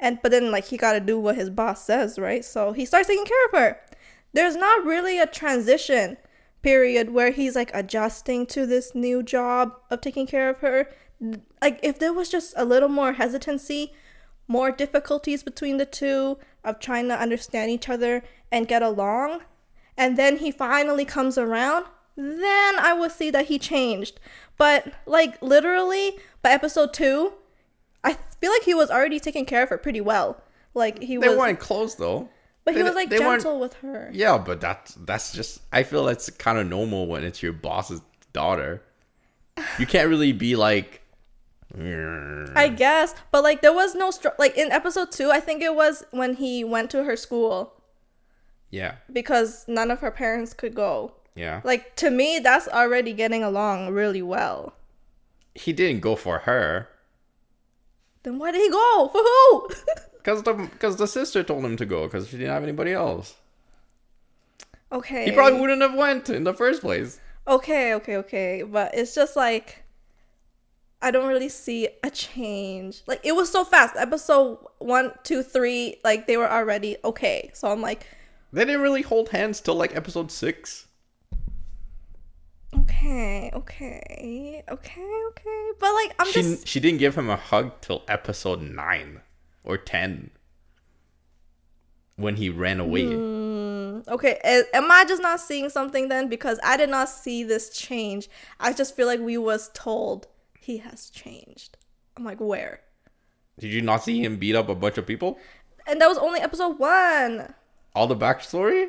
and 0.00 0.18
but 0.22 0.30
then 0.30 0.50
like 0.50 0.66
he 0.66 0.76
got 0.76 0.92
to 0.92 1.00
do 1.00 1.18
what 1.18 1.36
his 1.36 1.50
boss 1.50 1.84
says, 1.84 2.18
right? 2.18 2.44
So 2.44 2.72
he 2.72 2.84
starts 2.84 3.08
taking 3.08 3.24
care 3.24 3.46
of 3.46 3.58
her. 3.58 3.80
There's 4.32 4.56
not 4.56 4.84
really 4.84 5.18
a 5.18 5.26
transition 5.26 6.16
period 6.62 7.10
where 7.10 7.30
he's 7.30 7.54
like 7.54 7.70
adjusting 7.74 8.46
to 8.46 8.66
this 8.66 8.94
new 8.94 9.22
job 9.22 9.72
of 9.90 10.00
taking 10.00 10.26
care 10.26 10.48
of 10.48 10.58
her. 10.58 10.88
Like 11.62 11.78
if 11.82 11.98
there 11.98 12.12
was 12.12 12.30
just 12.30 12.54
a 12.56 12.64
little 12.64 12.88
more 12.88 13.12
hesitancy, 13.12 13.92
more 14.48 14.70
difficulties 14.70 15.42
between 15.42 15.76
the 15.76 15.86
two 15.86 16.38
of 16.64 16.80
trying 16.80 17.08
to 17.08 17.20
understand 17.20 17.70
each 17.70 17.88
other 17.88 18.22
and 18.50 18.66
get 18.68 18.82
along, 18.82 19.42
and 19.96 20.16
then 20.16 20.38
he 20.38 20.50
finally 20.50 21.04
comes 21.04 21.38
around, 21.38 21.86
then 22.16 22.78
I 22.78 22.92
would 22.92 23.12
see 23.12 23.30
that 23.30 23.46
he 23.46 23.58
changed. 23.58 24.18
But 24.56 24.92
like 25.06 25.40
literally 25.42 26.18
by 26.42 26.50
episode 26.50 26.92
2, 26.92 27.32
I 28.04 28.14
feel 28.40 28.50
like 28.52 28.62
he 28.64 28.74
was 28.74 28.90
already 28.90 29.18
taking 29.20 29.44
care 29.46 29.62
of 29.62 29.68
her 29.70 29.78
pretty 29.78 30.00
well. 30.00 30.40
Like 30.74 31.00
he 31.02 31.16
They 31.16 31.28
was 31.28 31.38
weren't 31.38 31.58
close 31.60 31.94
though. 31.96 32.28
but 32.64 32.74
he 32.74 32.78
They- 32.80 32.84
was 32.84 32.94
like 32.94 33.10
gentle 33.10 33.58
with 33.60 33.74
her. 33.74 34.10
Yeah, 34.12 34.38
but 34.38 34.60
that's 34.60 34.94
that's 34.94 35.32
just. 35.32 35.60
I 35.72 35.82
feel 35.82 36.04
that's 36.04 36.30
kind 36.30 36.58
of 36.58 36.66
normal 36.68 37.06
when 37.06 37.24
it's 37.24 37.42
your 37.42 37.52
boss's 37.52 38.00
daughter. 38.32 38.82
You 39.78 39.86
can't 39.86 40.08
really 40.08 40.32
be 40.32 40.56
like. 40.56 41.00
I 41.76 42.72
guess, 42.76 43.14
but 43.32 43.42
like 43.42 43.60
there 43.60 43.72
was 43.72 43.96
no 43.96 44.12
str- 44.12 44.28
like 44.38 44.56
in 44.56 44.70
episode 44.70 45.10
2, 45.10 45.30
I 45.32 45.40
think 45.40 45.60
it 45.62 45.74
was 45.74 46.04
when 46.12 46.34
he 46.36 46.62
went 46.62 46.88
to 46.92 47.02
her 47.02 47.16
school 47.16 47.72
Yeah, 48.70 48.96
because 49.12 49.64
none 49.66 49.90
of 49.90 49.98
her 50.00 50.12
parents 50.12 50.54
could 50.54 50.74
go. 50.76 51.14
Yeah. 51.34 51.60
Like 51.64 51.96
to 51.96 52.10
me 52.10 52.38
that's 52.38 52.68
already 52.68 53.12
getting 53.12 53.42
along 53.42 53.92
really 53.92 54.22
well. 54.22 54.74
He 55.54 55.72
didn't 55.72 56.00
go 56.00 56.16
for 56.16 56.40
her 56.40 56.88
Then 58.22 58.38
why 58.38 58.52
did 58.52 58.62
he 58.62 58.70
go? 58.70 59.08
For 59.12 59.22
who? 59.22 59.68
because 60.18 60.42
the 60.42 60.54
because 60.54 60.96
the 60.96 61.06
sister 61.06 61.42
told 61.42 61.64
him 61.64 61.76
to 61.76 61.86
go 61.86 62.04
because 62.04 62.28
she 62.28 62.36
didn't 62.38 62.52
have 62.52 62.62
anybody 62.62 62.92
else. 62.92 63.34
okay. 64.92 65.24
He 65.26 65.32
probably 65.32 65.60
wouldn't 65.60 65.82
have 65.82 65.94
went 65.94 66.30
in 66.30 66.44
the 66.44 66.54
first 66.54 66.80
place. 66.82 67.20
Okay, 67.46 67.94
okay, 67.94 68.16
okay. 68.18 68.62
But 68.62 68.94
it's 68.94 69.14
just 69.14 69.36
like 69.36 69.84
I 71.02 71.10
don't 71.10 71.28
really 71.28 71.50
see 71.50 71.88
a 72.02 72.10
change. 72.10 73.02
Like 73.06 73.20
it 73.24 73.32
was 73.32 73.50
so 73.50 73.64
fast. 73.64 73.94
Episode 73.96 74.58
one, 74.78 75.12
two, 75.22 75.42
three, 75.42 75.96
like 76.04 76.26
they 76.26 76.36
were 76.36 76.50
already 76.50 76.96
okay. 77.04 77.50
So 77.54 77.68
I'm 77.70 77.80
like, 77.82 78.06
They 78.52 78.64
didn't 78.64 78.80
really 78.82 79.02
hold 79.02 79.28
hands 79.28 79.60
till 79.60 79.74
like 79.74 79.94
episode 79.94 80.30
six. 80.32 80.86
Okay, 83.04 83.50
okay, 83.54 84.62
okay, 84.68 85.22
okay. 85.28 85.70
But 85.78 85.92
like 85.94 86.14
I'm 86.18 86.26
she 86.26 86.42
just 86.42 86.66
she 86.66 86.80
didn't 86.80 86.98
give 86.98 87.14
him 87.14 87.30
a 87.30 87.36
hug 87.36 87.80
till 87.80 88.02
episode 88.08 88.62
nine 88.62 89.20
or 89.62 89.76
ten 89.76 90.30
when 92.16 92.36
he 92.36 92.48
ran 92.48 92.80
away. 92.80 93.04
Mm, 93.04 94.06
okay. 94.08 94.38
Am 94.72 94.90
I 94.90 95.04
just 95.04 95.22
not 95.22 95.40
seeing 95.40 95.68
something 95.68 96.08
then? 96.08 96.28
Because 96.28 96.58
I 96.62 96.76
did 96.76 96.90
not 96.90 97.08
see 97.08 97.44
this 97.44 97.70
change. 97.70 98.28
I 98.60 98.72
just 98.72 98.94
feel 98.94 99.06
like 99.06 99.20
we 99.20 99.36
was 99.38 99.70
told 99.74 100.26
he 100.58 100.78
has 100.78 101.10
changed. 101.10 101.76
I'm 102.16 102.24
like, 102.24 102.40
where? 102.40 102.80
Did 103.58 103.72
you 103.72 103.82
not 103.82 104.02
see 104.02 104.24
him 104.24 104.36
beat 104.36 104.54
up 104.54 104.68
a 104.68 104.74
bunch 104.74 104.98
of 104.98 105.06
people? 105.06 105.38
And 105.86 106.00
that 106.00 106.08
was 106.08 106.18
only 106.18 106.40
episode 106.40 106.78
one. 106.78 107.54
All 107.94 108.06
the 108.06 108.16
backstory, 108.16 108.88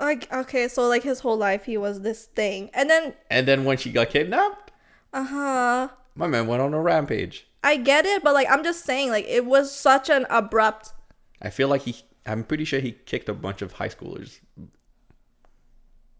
Like, 0.00 0.32
okay, 0.32 0.68
so 0.68 0.88
like 0.88 1.02
his 1.02 1.20
whole 1.20 1.36
life 1.36 1.64
he 1.64 1.76
was 1.76 2.00
this 2.00 2.26
thing, 2.26 2.70
and 2.74 2.90
then 2.90 3.14
and 3.30 3.46
then 3.46 3.64
when 3.64 3.76
she 3.76 3.92
got 3.92 4.10
kidnapped, 4.10 4.72
uh 5.12 5.24
huh. 5.24 5.88
my 6.14 6.26
man 6.26 6.46
went 6.46 6.62
on 6.62 6.74
a 6.74 6.80
rampage. 6.80 7.46
I 7.62 7.76
get 7.76 8.04
it, 8.04 8.22
but 8.22 8.34
like 8.34 8.48
I'm 8.50 8.62
just 8.62 8.84
saying, 8.84 9.10
like 9.10 9.26
it 9.26 9.46
was 9.46 9.74
such 9.74 10.10
an 10.10 10.26
abrupt. 10.30 10.92
I 11.40 11.50
feel 11.50 11.68
like 11.68 11.82
he. 11.82 11.96
I'm 12.26 12.42
pretty 12.42 12.64
sure 12.64 12.80
he 12.80 12.92
kicked 12.92 13.28
a 13.28 13.34
bunch 13.34 13.62
of 13.62 13.72
high 13.72 13.88
schoolers. 13.88 14.40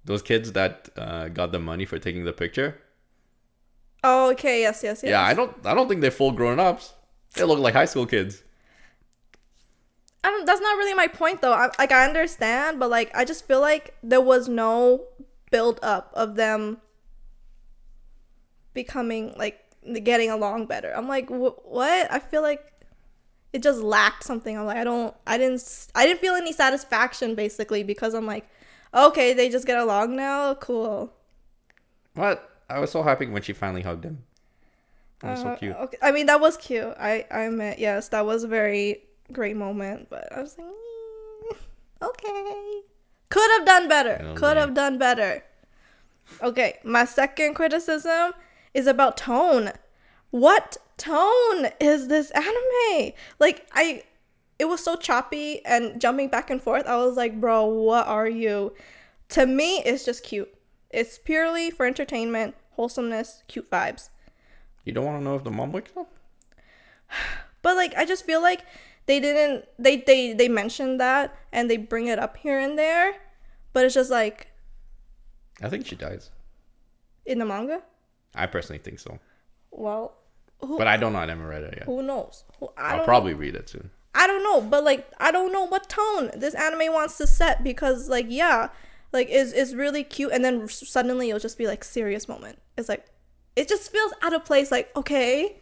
Those 0.05 0.23
kids 0.23 0.53
that 0.53 0.91
uh, 0.97 1.29
got 1.29 1.51
the 1.51 1.59
money 1.59 1.87
for 1.87 1.99
taking 1.99 2.25
the 2.25 2.33
picture. 2.33 2.79
Oh, 4.03 4.31
okay, 4.33 4.61
yes, 4.61 4.83
yes, 4.83 5.03
yes. 5.03 5.11
Yeah, 5.11 5.23
I 5.23 5.35
don't. 5.35 5.55
I 5.67 5.75
don't 5.75 5.89
think 5.89 6.01
they're 6.01 6.11
full 6.11 6.33
grown 6.33 6.61
ups. 6.61 6.93
They 7.35 7.45
look 7.45 7.59
like 7.59 7.75
high 7.75 7.87
school 7.87 8.07
kids. 8.07 8.43
I 10.25 10.29
don't. 10.31 10.47
That's 10.47 10.63
not 10.63 10.79
really 10.79 10.95
my 10.95 11.09
point, 11.09 11.43
though. 11.43 11.53
I, 11.53 11.71
like 11.79 11.93
I 11.93 12.07
understand, 12.07 12.81
but 12.81 12.91
like 12.91 13.15
I 13.15 13.25
just 13.27 13.47
feel 13.47 13.61
like 13.61 13.95
there 14.03 14.23
was 14.23 14.49
no 14.49 15.05
build 15.53 15.79
up 15.83 16.11
of 16.15 16.37
them 16.37 16.79
becoming 18.73 19.35
like 19.37 19.61
getting 20.03 20.31
along 20.31 20.67
better. 20.67 20.93
I'm 20.97 21.09
like, 21.09 21.29
wh- 21.29 21.65
what? 21.67 22.11
I 22.13 22.19
feel 22.19 22.43
like 22.43 22.73
it 23.53 23.63
just 23.63 23.81
lacked 23.81 24.25
something. 24.25 24.57
I'm 24.59 24.67
like, 24.67 24.79
I 24.79 24.85
don't. 24.85 25.15
I 25.27 25.39
didn't. 25.39 25.89
I 25.95 26.07
didn't 26.07 26.21
feel 26.21 26.35
any 26.35 26.53
satisfaction 26.53 27.35
basically 27.35 27.83
because 27.85 28.15
I'm 28.15 28.27
like, 28.27 28.49
okay, 28.95 29.35
they 29.35 29.49
just 29.51 29.67
get 29.67 29.79
along 29.79 30.17
now. 30.17 30.55
Cool. 30.55 31.13
What? 32.15 32.51
I 32.69 32.79
was 32.79 32.91
so 32.91 33.03
happy 33.03 33.27
when 33.27 33.43
she 33.43 33.53
finally 33.53 33.83
hugged 33.83 34.05
him. 34.05 34.25
That 35.21 35.31
was 35.31 35.41
so 35.41 35.49
Uh, 35.49 35.57
cute. 35.57 35.77
Okay, 35.77 35.99
I 36.03 36.13
mean 36.13 36.27
that 36.27 36.41
was 36.41 36.57
cute. 36.57 36.95
I 36.99 37.27
I 37.31 37.49
meant 37.51 37.79
yes, 37.79 38.09
that 38.09 38.27
was 38.27 38.45
very 38.45 39.03
great 39.35 39.57
moment. 39.57 40.09
But 40.09 40.33
I 40.33 40.41
was 40.41 40.57
like, 40.57 40.67
"Mm, 40.67 42.09
okay, 42.09 42.83
could 43.35 43.51
have 43.59 43.67
done 43.67 43.89
better. 43.89 44.21
Oh, 44.23 44.35
Could 44.35 44.57
have 44.57 44.75
done 44.75 44.97
better. 44.97 45.43
Okay, 46.41 46.79
my 46.85 47.05
second 47.05 47.55
criticism 47.55 48.33
is 48.73 48.87
about 48.87 49.17
tone. 49.17 49.73
What 50.31 50.77
tone 50.97 51.69
is 51.81 52.09
this 52.09 52.31
anime? 52.31 53.13
Like 53.39 53.67
I, 53.73 54.05
it 54.59 54.67
was 54.67 54.83
so 54.83 54.97
choppy 54.97 55.65
and 55.67 56.01
jumping 56.01 56.29
back 56.29 56.49
and 56.49 56.63
forth. 56.63 56.87
I 56.87 56.97
was 56.97 57.17
like, 57.17 57.41
bro, 57.41 57.65
what 57.67 58.07
are 58.07 58.29
you? 58.29 58.73
To 59.31 59.47
me, 59.47 59.79
it's 59.85 60.05
just 60.05 60.23
cute. 60.23 60.55
It's 60.91 61.19
purely 61.19 61.71
for 61.71 61.87
entertainment, 61.87 62.55
wholesomeness, 62.73 63.43
cute 63.49 63.69
vibes. 63.69 64.11
You 64.85 64.93
don't 64.93 65.05
want 65.05 65.19
to 65.19 65.25
know 65.25 65.35
if 65.35 65.43
the 65.45 65.51
mom 65.51 65.73
wakes 65.73 65.91
up? 65.97 66.09
But 67.63 67.77
like 67.77 67.95
I 67.97 68.05
just 68.05 68.27
feel 68.27 68.43
like 68.43 68.61
they 69.07 69.21
didn't 69.21 69.67
they 69.79 69.99
they 69.99 70.33
they 70.33 70.49
mentioned 70.49 71.01
that 71.01 71.37
and 71.53 71.71
they 71.71 71.77
bring 71.77 72.07
it 72.07 72.19
up 72.19 72.37
here 72.37 72.59
and 72.59 72.79
there, 72.79 73.15
but 73.73 73.85
it's 73.85 73.95
just 73.95 74.11
like 74.11 74.49
I 75.63 75.69
think 75.69 75.87
she 75.87 75.97
dies. 75.97 76.31
in 77.27 77.39
the 77.39 77.45
manga. 77.45 77.83
I 78.35 78.47
personally 78.47 78.81
think 78.81 78.99
so. 78.99 79.19
Well, 79.71 80.15
who 80.61 80.77
But 80.79 80.87
I 80.89 80.97
don't 80.97 81.13
know. 81.13 81.21
I 81.21 81.27
never 81.27 81.47
read 81.47 81.63
it 81.63 81.75
yet. 81.79 81.85
who 81.87 82.03
knows? 82.03 82.45
Who, 82.59 82.69
I 82.77 82.91
I'll 82.91 82.97
don't 82.99 83.07
probably 83.07 83.35
read 83.35 83.55
it 83.55 83.69
soon. 83.69 83.91
I 84.15 84.27
don't 84.27 84.43
know, 84.45 84.61
but 84.61 84.85
like 84.85 85.09
I 85.19 85.31
don't 85.33 85.53
know 85.53 85.65
what 85.67 85.89
tone 85.89 86.31
this 86.37 86.55
anime 86.55 86.93
wants 86.93 87.17
to 87.19 87.27
set 87.27 87.63
because 87.65 88.09
like 88.09 88.27
yeah, 88.29 88.69
like 89.13 89.29
is 89.29 89.53
is 89.53 89.75
really 89.75 90.05
cute 90.05 90.33
and 90.33 90.45
then 90.45 90.69
suddenly 90.69 91.29
it'll 91.29 91.41
just 91.41 91.59
be 91.59 91.67
like 91.67 91.85
serious 91.85 92.29
moment. 92.29 92.59
It's 92.77 92.89
like 92.89 93.07
it 93.57 93.69
just 93.69 93.91
feels 93.93 94.13
out 94.23 94.33
of 94.33 94.45
place 94.45 94.71
like 94.71 94.91
okay. 94.97 95.57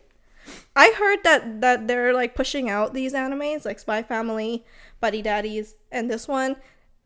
I 0.74 0.92
heard 0.98 1.22
that 1.24 1.60
that 1.60 1.88
they're 1.88 2.12
like 2.14 2.34
pushing 2.34 2.68
out 2.70 2.94
these 2.94 3.12
animes 3.14 3.64
like 3.64 3.78
Spy 3.78 4.02
Family, 4.02 4.64
Buddy 5.00 5.22
Daddies, 5.22 5.76
and 5.90 6.10
this 6.10 6.26
one 6.28 6.56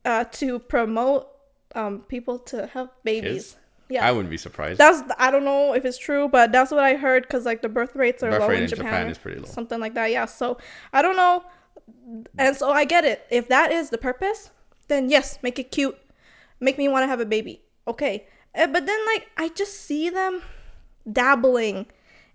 uh 0.05 0.25
to 0.25 0.59
promote 0.59 1.29
um 1.75 2.03
people 2.03 2.39
to 2.41 2.67
have 2.69 2.89
babies. 3.05 3.53
Kids? 3.53 3.57
Yeah. 3.89 4.05
I 4.07 4.11
wouldn't 4.11 4.31
be 4.31 4.37
surprised. 4.37 4.79
That's 4.79 5.03
I 5.19 5.31
don't 5.31 5.45
know 5.45 5.73
if 5.75 5.85
it's 5.85 5.99
true, 5.99 6.29
but 6.29 6.51
that's 6.51 6.71
what 6.73 6.83
I 6.83 6.95
heard 6.95 7.23
because 7.23 7.45
like 7.45 7.63
the 7.63 7.69
birth 7.69 7.95
rates 7.95 8.23
are 8.23 8.31
Birth 8.31 8.41
low 8.41 8.49
rate 8.49 8.57
in 8.59 8.63
in 8.65 8.69
Japan, 8.69 8.85
Japan 8.85 9.09
is 9.11 9.19
pretty 9.19 9.39
low. 9.39 9.47
something 9.47 9.79
like 9.81 9.95
that. 9.95 10.11
Yeah, 10.11 10.25
so 10.27 10.59
I 10.93 11.03
don't 11.03 11.17
know, 11.17 11.45
and 12.39 12.57
so 12.57 12.71
I 12.71 12.85
get 12.85 13.05
it. 13.05 13.25
If 13.31 13.49
that 13.49 13.71
is 13.71 13.91
the 13.91 13.99
purpose, 13.99 14.51
then 14.89 15.09
yes, 15.09 15.39
make 15.43 15.59
it 15.61 15.71
cute, 15.71 15.97
make 16.59 16.79
me 16.79 16.89
want 16.89 17.05
to 17.05 17.07
have 17.07 17.21
a 17.21 17.27
baby. 17.27 17.63
Okay, 17.87 18.27
Eh, 18.57 18.67
but 18.67 18.87
then 18.87 18.99
like 19.15 19.29
I 19.37 19.51
just 19.51 19.81
see 19.83 20.11
them 20.11 20.43
dabbling 21.11 21.87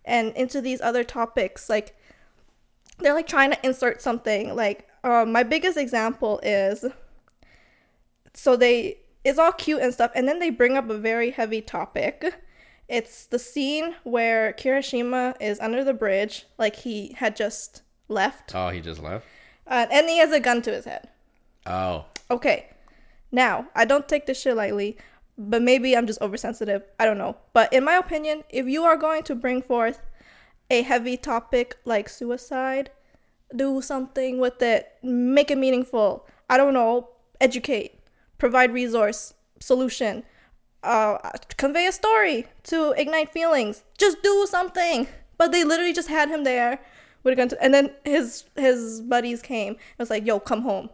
and 0.06 0.34
into 0.36 0.62
these 0.62 0.82
other 0.82 1.04
topics 1.04 1.70
like 1.70 1.96
they're 3.00 3.14
like 3.14 3.28
trying 3.28 3.52
to 3.52 3.66
insert 3.66 4.02
something 4.02 4.56
like 4.56 4.88
um, 5.04 5.32
my 5.32 5.44
biggest 5.44 5.78
example 5.78 6.40
is 6.44 6.86
so 8.34 8.56
they 8.56 8.98
it's 9.24 9.40
all 9.40 9.52
cute 9.52 9.82
and 9.82 9.94
stuff 9.94 10.12
and 10.16 10.28
then 10.28 10.40
they 10.40 10.50
bring 10.50 10.78
up 10.78 10.90
a 10.90 10.98
very 10.98 11.32
heavy 11.32 11.62
topic 11.62 12.36
it's 12.88 13.26
the 13.28 13.40
scene 13.40 13.96
where 14.04 14.54
kirishima 14.54 15.36
is 15.40 15.60
under 15.60 15.84
the 15.84 15.94
bridge 15.94 16.46
like 16.58 16.78
he 16.78 17.14
had 17.18 17.36
just 17.36 17.82
left 18.08 18.54
oh, 18.56 18.70
he 18.70 18.82
just 18.82 19.02
left. 19.02 19.26
uh, 19.68 19.86
and 19.92 20.10
he 20.10 20.18
has 20.18 20.32
a 20.32 20.40
gun 20.40 20.62
to 20.62 20.72
his 20.72 20.86
head 20.86 21.08
Oh, 21.68 22.06
Okay. 22.32 22.70
Now, 23.32 23.68
I 23.76 23.86
don't 23.86 24.08
take 24.10 24.26
this 24.26 24.42
shit 24.42 24.56
lightly, 24.56 24.98
but 25.50 25.62
maybe 25.62 25.96
I'm 25.96 26.08
just 26.08 26.22
oversensitive. 26.22 26.84
I 27.00 27.06
don't 27.06 27.18
know. 27.18 27.38
But 27.54 27.72
in 27.74 27.84
my 27.84 27.96
opinion, 27.96 28.44
if 28.50 28.68
you 28.68 28.84
are 28.84 28.98
going 28.98 29.24
to 29.24 29.36
bring 29.36 29.62
forth 29.62 30.02
a 30.70 30.82
heavy 30.82 31.18
topic 31.18 31.78
like 31.86 32.10
suicide, 32.10 32.92
do 33.56 33.82
something 33.82 34.40
with 34.40 34.62
it, 34.62 34.92
make 35.04 35.52
it 35.52 35.58
meaningful. 35.58 36.28
I 36.50 36.58
don't 36.58 36.74
know, 36.74 37.10
educate, 37.40 38.00
provide 38.38 38.74
resource, 38.74 39.34
solution, 39.60 40.24
uh, 40.84 41.18
convey 41.58 41.88
a 41.88 41.92
story 41.92 42.48
to 42.64 42.92
ignite 42.92 43.32
feelings. 43.32 43.84
Just 43.98 44.24
do 44.24 44.48
something. 44.50 45.08
But 45.38 45.52
they 45.52 45.64
literally 45.64 45.94
just 45.94 46.08
had 46.08 46.30
him 46.30 46.44
there 46.44 46.80
a 47.30 47.36
gun, 47.36 47.50
to, 47.50 47.64
and 47.64 47.74
then 47.74 47.92
his 48.04 48.46
his 48.56 49.02
buddies 49.02 49.42
came. 49.42 49.74
It 49.74 50.00
was 50.00 50.10
like, 50.10 50.26
"Yo, 50.26 50.40
come 50.40 50.64
home." 50.64 50.90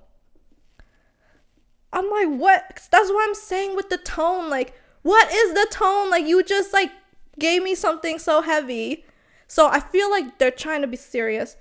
I'm 1.93 2.10
like, 2.10 2.28
what? 2.28 2.88
That's 2.91 3.10
what 3.10 3.28
I'm 3.28 3.36
saying 3.36 3.76
with 3.76 3.89
the 3.89 3.97
tone. 3.97 4.50
Like, 4.50 4.73
what 5.04 5.32
is 5.32 5.54
the 5.54 5.67
tone? 5.71 6.10
Like, 6.10 6.26
you 6.26 6.43
just 6.43 6.73
like 6.73 6.91
gave 7.39 7.63
me 7.63 7.76
something 7.76 8.19
so 8.19 8.41
heavy. 8.41 9.06
So 9.47 9.67
I 9.67 9.80
feel 9.80 10.10
like 10.10 10.39
they're 10.39 10.52
trying 10.52 10.82
to 10.82 10.88
be 10.88 10.97
serious. 10.97 11.56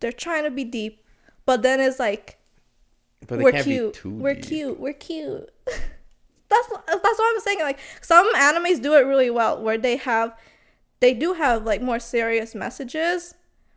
They're 0.00 0.12
trying 0.12 0.44
to 0.44 0.50
be 0.50 0.64
deep. 0.64 1.04
But 1.46 1.62
then 1.62 1.80
it's 1.80 1.98
like, 1.98 2.38
but 3.26 3.38
they 3.38 3.44
we're 3.44 3.52
can't 3.52 3.64
cute. 3.64 3.92
be 3.94 3.98
too 3.98 4.10
We're 4.10 4.34
cute. 4.34 4.80
We're 4.80 4.92
cute. 4.92 5.50
that's 5.66 6.68
that's 6.68 7.18
what 7.18 7.34
I'm 7.34 7.40
saying. 7.40 7.60
Like 7.60 7.78
some 8.00 8.32
animes 8.34 8.82
do 8.82 8.94
it 8.94 9.06
really 9.06 9.30
well, 9.30 9.62
where 9.62 9.78
they 9.78 9.96
have, 9.96 10.36
they 11.00 11.14
do 11.14 11.34
have 11.34 11.64
like 11.64 11.80
more 11.80 11.98
serious 11.98 12.54
messages, 12.54 13.34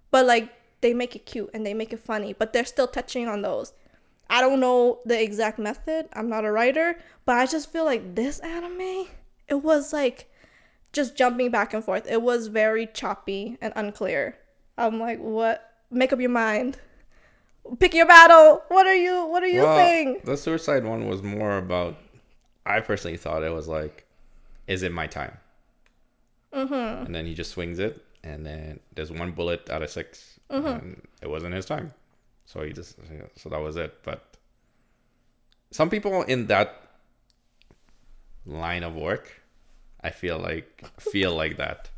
but 0.09 0.25
like 0.25 0.49
they 0.81 0.93
make 0.93 1.15
it 1.15 1.25
cute 1.25 1.49
and 1.53 1.65
they 1.65 1.73
make 1.73 1.93
it 1.93 1.99
funny, 1.99 2.33
but 2.33 2.53
they're 2.53 2.65
still 2.65 2.87
touching 2.87 3.27
on 3.27 3.41
those. 3.41 3.73
I 4.32 4.39
don't 4.41 4.60
know 4.62 5.02
the 5.06 5.22
exact 5.22 5.60
method. 5.60 6.08
I'm 6.13 6.30
not 6.30 6.46
a 6.46 6.52
writer, 6.52 6.98
but 7.26 7.38
I 7.38 7.46
just 7.46 7.72
feel 7.72 7.84
like 7.86 8.15
this 8.15 8.39
anime, 8.39 9.08
it 9.50 9.56
was 9.62 9.91
like 9.91 10.32
just 10.94 11.17
jumping 11.17 11.52
back 11.52 11.74
and 11.74 11.84
forth. 11.84 12.10
It 12.10 12.22
was 12.22 12.48
very 12.48 12.88
choppy 12.88 13.58
and 13.62 13.74
unclear. 13.76 14.38
I'm 14.78 15.00
like, 15.00 15.20
what? 15.20 15.70
Make 15.91 16.13
up 16.13 16.20
your 16.22 16.30
mind. 16.30 16.78
Pick 17.80 17.94
your 17.94 18.08
battle. 18.08 18.63
What 18.70 18.88
are 18.88 18.96
you? 18.96 19.26
What 19.26 19.44
are 19.44 19.48
you 19.48 19.63
Well, 19.63 19.78
saying? 19.78 20.22
The 20.24 20.38
suicide 20.38 20.86
one 20.86 21.08
was 21.08 21.22
more 21.22 21.58
about. 21.58 21.98
I 22.65 22.80
personally 22.80 23.17
thought 23.17 23.44
it 23.44 23.54
was 23.54 23.67
like, 23.67 24.06
is 24.67 24.82
it 24.82 24.94
my 24.94 25.08
time? 25.08 25.38
Mm-hmm. 26.54 27.06
And 27.06 27.13
then 27.15 27.26
he 27.26 27.34
just 27.34 27.52
swings 27.52 27.80
it, 27.80 28.04
and 28.24 28.46
then 28.46 28.80
there's 28.96 29.12
one 29.12 29.32
bullet 29.32 29.70
out 29.70 29.82
of 29.84 29.89
6 29.89 30.39
Mm-hmm. 30.52 30.67
and 30.67 31.02
it 31.22 31.30
wasn't 31.30 31.56
his 31.56 31.65
time. 31.65 31.94
So 32.51 32.63
he 32.63 32.73
just 32.73 32.97
so 33.37 33.49
that 33.49 33.61
was 33.61 33.77
it. 33.77 34.03
But 34.03 34.37
some 35.71 35.89
people 35.89 36.23
in 36.23 36.47
that 36.47 36.81
line 38.45 38.83
of 38.83 38.93
work, 38.95 39.41
I 40.03 40.09
feel 40.09 40.37
like 40.37 40.83
feel 40.99 41.33
like 41.33 41.57
that. 41.57 41.89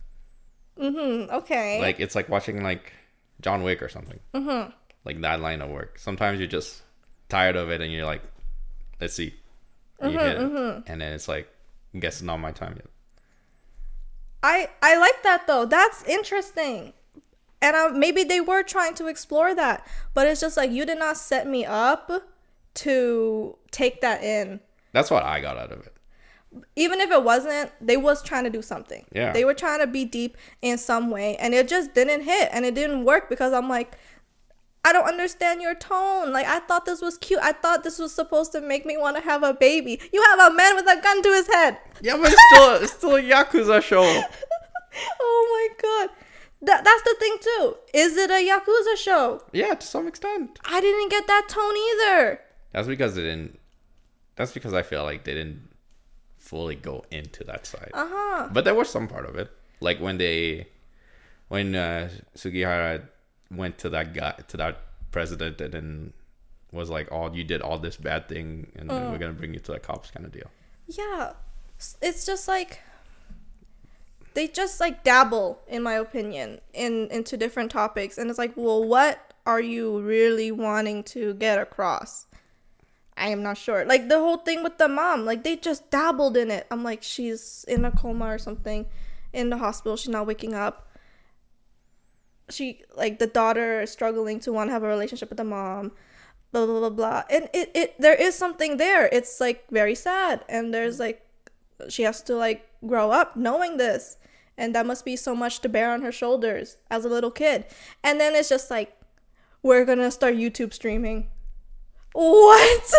Mm-hmm. 0.79 1.33
okay. 1.33 1.81
Like 1.81 1.99
it's 1.99 2.13
like 2.13 2.29
watching 2.29 2.63
like 2.63 2.93
John 3.41 3.63
Wick 3.63 3.81
or 3.81 3.89
something. 3.89 4.19
Mm-hmm. 4.35 4.69
Like 5.05 5.21
that 5.21 5.41
line 5.41 5.61
of 5.61 5.71
work. 5.71 5.97
Sometimes 5.97 6.39
you're 6.39 6.47
just 6.47 6.81
tired 7.29 7.55
of 7.55 7.71
it, 7.71 7.81
and 7.81 7.91
you're 7.91 8.05
like, 8.05 8.21
let's 9.01 9.15
see. 9.15 9.33
And 9.99 10.13
hit 10.13 10.21
it. 10.21 10.83
and 10.87 11.01
then 11.01 11.13
it's 11.13 11.27
like, 11.27 11.49
guess 11.99 12.15
it's 12.15 12.21
not 12.21 12.37
my 12.37 12.51
time 12.51 12.73
yet. 12.75 12.87
I 14.43 14.69
I 14.83 14.97
like 14.97 15.23
that 15.23 15.47
though. 15.47 15.65
That's 15.65 16.03
interesting. 16.03 16.93
And 17.63 17.77
I, 17.77 17.87
maybe 17.89 18.23
they 18.25 18.41
were 18.41 18.61
trying 18.61 18.93
to 18.95 19.07
explore 19.07 19.55
that, 19.55 19.87
but 20.13 20.27
it's 20.27 20.41
just 20.41 20.57
like 20.57 20.69
you 20.69 20.85
did 20.85 20.99
not 20.99 21.15
set 21.15 21.47
me 21.47 21.65
up 21.65 22.11
to 22.75 23.57
take 23.71 24.01
that 24.01 24.21
in. 24.21 24.59
That's 24.91 25.09
what 25.09 25.23
I 25.23 25.39
got 25.39 25.57
out 25.57 25.71
of 25.71 25.79
it. 25.79 25.93
Even 26.75 26.99
if 26.99 27.09
it 27.09 27.23
wasn't, 27.23 27.71
they 27.81 27.97
was 27.97 28.21
trying 28.21 28.43
to 28.43 28.49
do 28.49 28.61
something. 28.61 29.05
Yeah. 29.11 29.31
They 29.31 29.45
were 29.45 29.53
trying 29.53 29.79
to 29.79 29.87
be 29.87 30.03
deep 30.03 30.37
in 30.61 30.77
some 30.77 31.09
way, 31.09 31.37
and 31.37 31.53
it 31.53 31.67
just 31.69 31.95
didn't 31.95 32.23
hit, 32.23 32.49
and 32.51 32.65
it 32.65 32.75
didn't 32.75 33.05
work 33.05 33.29
because 33.29 33.53
I'm 33.53 33.69
like, 33.69 33.97
I 34.85 34.91
don't 34.91 35.07
understand 35.07 35.61
your 35.61 35.75
tone. 35.75 36.33
Like 36.33 36.45
I 36.45 36.59
thought 36.59 36.85
this 36.85 37.01
was 37.01 37.17
cute. 37.17 37.39
I 37.41 37.53
thought 37.53 37.85
this 37.85 37.97
was 37.97 38.13
supposed 38.13 38.51
to 38.51 38.61
make 38.61 38.85
me 38.85 38.97
want 38.97 39.15
to 39.15 39.23
have 39.23 39.41
a 39.41 39.53
baby. 39.53 40.01
You 40.11 40.21
have 40.31 40.51
a 40.51 40.53
man 40.53 40.75
with 40.75 40.85
a 40.85 41.01
gun 41.01 41.23
to 41.23 41.29
his 41.29 41.47
head. 41.47 41.77
Yeah, 42.01 42.17
but 42.17 42.33
it's 42.33 42.41
still 42.51 42.83
it's 42.83 42.93
still 42.93 43.15
a 43.15 43.21
yakuza 43.21 43.81
show. 43.81 44.03
oh 45.21 45.69
my 45.81 45.81
god. 45.81 46.09
That, 46.63 46.85
that's 46.85 47.01
the 47.03 47.15
thing 47.19 47.37
too. 47.41 47.75
Is 47.93 48.15
it 48.15 48.29
a 48.29 48.35
Yakuza 48.35 48.97
show? 48.97 49.41
Yeah, 49.51 49.73
to 49.73 49.85
some 49.85 50.07
extent. 50.07 50.59
I 50.63 50.79
didn't 50.79 51.09
get 51.09 51.27
that 51.27 51.47
tone 51.49 51.75
either. 51.75 52.39
That's 52.71 52.87
because 52.87 53.15
they 53.15 53.21
didn't. 53.21 53.59
That's 54.35 54.53
because 54.53 54.73
I 54.73 54.81
feel 54.81 55.03
like 55.03 55.25
they 55.25 55.33
didn't 55.33 55.69
fully 56.37 56.75
go 56.75 57.03
into 57.11 57.43
that 57.43 57.65
side. 57.65 57.91
Uh 57.93 58.07
huh. 58.09 58.49
But 58.51 58.63
there 58.63 58.73
was 58.75 58.89
some 58.89 59.07
part 59.07 59.25
of 59.25 59.35
it, 59.35 59.51
like 59.81 59.99
when 59.99 60.17
they, 60.17 60.67
when 61.49 61.75
uh, 61.75 62.09
Sugihara 62.33 63.01
went 63.51 63.77
to 63.79 63.89
that 63.89 64.13
guy 64.13 64.35
to 64.47 64.57
that 64.57 64.79
president 65.11 65.59
and 65.59 65.73
then 65.73 66.13
was 66.71 66.89
like, 66.89 67.09
"Oh, 67.11 67.31
you 67.33 67.43
did 67.43 67.61
all 67.61 67.77
this 67.77 67.97
bad 67.97 68.29
thing, 68.29 68.71
and 68.77 68.89
we're 68.89 69.17
gonna 69.17 69.33
bring 69.33 69.53
you 69.53 69.59
to 69.59 69.73
the 69.73 69.79
cops," 69.79 70.11
kind 70.11 70.25
of 70.25 70.31
deal. 70.31 70.49
Yeah. 70.87 71.33
It's 72.01 72.25
just 72.25 72.47
like 72.47 72.79
they 74.35 74.47
just 74.47 74.79
like 74.79 75.03
dabble 75.03 75.59
in 75.67 75.83
my 75.83 75.93
opinion 75.93 76.59
in 76.73 77.07
into 77.11 77.37
different 77.37 77.71
topics 77.71 78.17
and 78.17 78.29
it's 78.29 78.39
like, 78.39 78.53
"Well, 78.55 78.83
what 78.83 79.33
are 79.45 79.61
you 79.61 80.01
really 80.01 80.51
wanting 80.51 81.03
to 81.03 81.33
get 81.35 81.59
across?" 81.59 82.27
I 83.15 83.29
am 83.29 83.43
not 83.43 83.57
sure. 83.57 83.85
Like 83.85 84.09
the 84.09 84.19
whole 84.19 84.37
thing 84.37 84.63
with 84.63 84.77
the 84.77 84.87
mom, 84.87 85.25
like 85.25 85.43
they 85.43 85.55
just 85.55 85.89
dabbled 85.91 86.35
in 86.35 86.49
it. 86.49 86.65
I'm 86.71 86.83
like, 86.83 87.03
she's 87.03 87.63
in 87.67 87.85
a 87.85 87.91
coma 87.91 88.25
or 88.25 88.37
something 88.37 88.87
in 89.31 89.49
the 89.49 89.57
hospital. 89.57 89.97
She's 89.97 90.09
not 90.09 90.27
waking 90.27 90.53
up. 90.53 90.89
She 92.49 92.81
like 92.95 93.19
the 93.19 93.27
daughter 93.27 93.85
struggling 93.85 94.39
to 94.41 94.53
want 94.53 94.69
to 94.69 94.73
have 94.73 94.83
a 94.83 94.87
relationship 94.87 95.29
with 95.29 95.37
the 95.37 95.43
mom. 95.43 95.91
Blah 96.51 96.65
blah 96.65 96.79
blah 96.79 96.89
blah. 96.89 97.23
And 97.29 97.49
it, 97.53 97.71
it 97.75 98.01
there 98.01 98.15
is 98.15 98.35
something 98.35 98.77
there. 98.77 99.07
It's 99.11 99.39
like 99.39 99.65
very 99.69 99.95
sad. 99.95 100.43
And 100.49 100.73
there's 100.73 100.99
like 100.99 101.25
she 101.89 102.03
has 102.03 102.21
to 102.23 102.35
like 102.35 102.67
grow 102.85 103.11
up 103.11 103.35
knowing 103.35 103.77
this. 103.77 104.17
And 104.57 104.75
that 104.75 104.85
must 104.85 105.03
be 105.03 105.15
so 105.15 105.35
much 105.35 105.59
to 105.61 105.69
bear 105.69 105.91
on 105.91 106.01
her 106.03 106.11
shoulders 106.11 106.77
as 106.91 107.05
a 107.05 107.09
little 107.09 107.31
kid. 107.31 107.65
And 108.03 108.19
then 108.19 108.35
it's 108.35 108.49
just 108.49 108.69
like 108.69 108.95
we're 109.63 109.85
gonna 109.85 110.11
start 110.11 110.35
YouTube 110.35 110.73
streaming. 110.73 111.27
What? 112.13 112.93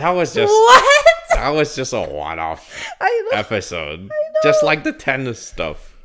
That 0.00 0.10
was 0.10 0.34
just 0.34 0.52
what? 0.52 1.04
that 1.34 1.50
was 1.50 1.76
just 1.76 1.92
a 1.92 2.00
one-off 2.02 2.86
I 3.00 3.28
know. 3.30 3.38
episode, 3.38 4.10
just 4.42 4.62
like 4.64 4.82
the 4.84 4.92
tennis 4.92 5.38
stuff. 5.40 5.96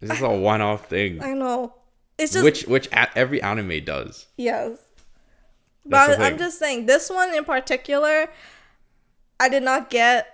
This 0.00 0.10
is 0.10 0.20
a 0.20 0.28
one-off 0.36 0.88
thing, 0.88 1.22
I 1.22 1.32
know. 1.32 1.74
It's 2.18 2.32
just 2.34 2.44
which 2.44 2.64
which 2.66 2.86
a- 2.88 3.16
every 3.18 3.40
anime 3.42 3.82
does. 3.84 4.26
yes. 4.36 4.78
That's 5.86 6.12
But 6.12 6.18
the 6.18 6.24
I'm 6.24 6.38
just 6.38 6.58
saying 6.58 6.86
this 6.86 7.10
one 7.10 7.34
in 7.34 7.44
particular, 7.44 8.28
I 9.40 9.48
did 9.48 9.62
not 9.62 9.90
get 9.90 10.26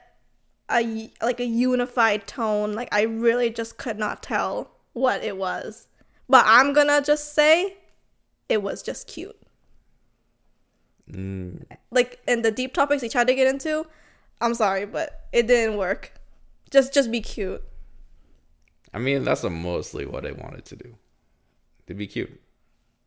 a 0.70 1.10
like 1.22 1.40
a 1.40 1.44
unified 1.44 2.26
tone. 2.26 2.72
Like 2.72 2.88
I 2.92 3.02
really 3.02 3.50
just 3.50 3.76
could 3.78 3.98
not 3.98 4.22
tell 4.22 4.70
what 4.92 5.22
it 5.22 5.36
was. 5.36 5.88
But 6.28 6.44
I'm 6.46 6.72
gonna 6.72 7.02
just 7.02 7.34
say 7.34 7.78
it 8.48 8.62
was 8.62 8.82
just 8.82 9.06
cute. 9.06 9.36
Mm, 11.10 11.64
Like 11.90 12.20
in 12.28 12.42
the 12.42 12.50
deep 12.52 12.72
topics 12.74 13.02
he 13.02 13.08
tried 13.08 13.26
to 13.26 13.34
get 13.34 13.48
into, 13.48 13.86
I'm 14.40 14.54
sorry, 14.54 14.86
but 14.86 15.26
it 15.32 15.46
didn't 15.46 15.76
work. 15.76 16.12
Just 16.70 16.94
just 16.94 17.10
be 17.10 17.20
cute. 17.20 17.62
I 18.94 18.98
mean, 18.98 19.24
that's 19.24 19.42
mostly 19.44 20.06
what 20.06 20.26
I 20.26 20.32
wanted 20.32 20.64
to 20.66 20.76
do. 20.76 20.96
To 21.86 21.94
be 21.94 22.06
cute, 22.06 22.40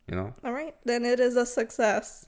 you 0.08 0.14
know. 0.16 0.34
All 0.44 0.52
right, 0.52 0.74
then 0.84 1.04
it 1.04 1.20
is 1.20 1.36
a 1.36 1.46
success. 1.46 2.26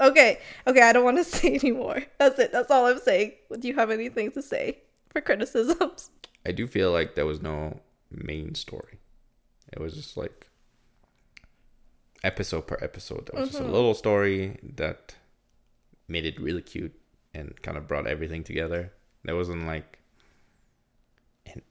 Okay, 0.00 0.38
okay, 0.66 0.82
I 0.82 0.92
don't 0.92 1.04
want 1.04 1.18
to 1.18 1.24
say 1.38 1.54
anymore. 1.54 2.02
That's 2.18 2.38
it. 2.38 2.52
That's 2.52 2.70
all 2.70 2.86
I'm 2.86 2.98
saying. 2.98 3.32
Do 3.58 3.68
you 3.68 3.74
have 3.74 3.90
anything 3.90 4.32
to 4.32 4.42
say 4.42 4.78
for 5.10 5.20
criticisms? 5.20 6.10
I 6.46 6.52
do 6.52 6.66
feel 6.66 6.90
like 6.90 7.14
there 7.14 7.26
was 7.26 7.42
no 7.42 7.80
main 8.10 8.54
story. 8.54 8.98
It 9.72 9.80
was 9.80 9.94
just 9.94 10.16
like 10.16 10.48
episode 12.24 12.66
per 12.66 12.78
episode. 12.80 13.28
There 13.30 13.40
was 13.40 13.50
just 13.50 13.60
a 13.60 13.64
mm-hmm. 13.64 13.72
little 13.72 13.94
story 13.94 14.58
that 14.76 15.14
made 16.08 16.24
it 16.24 16.40
really 16.40 16.62
cute 16.62 16.94
and 17.34 17.60
kind 17.62 17.76
of 17.76 17.86
brought 17.86 18.06
everything 18.06 18.42
together. 18.42 18.92
There 19.24 19.36
wasn't 19.36 19.66
like 19.66 19.98
an 21.46 21.62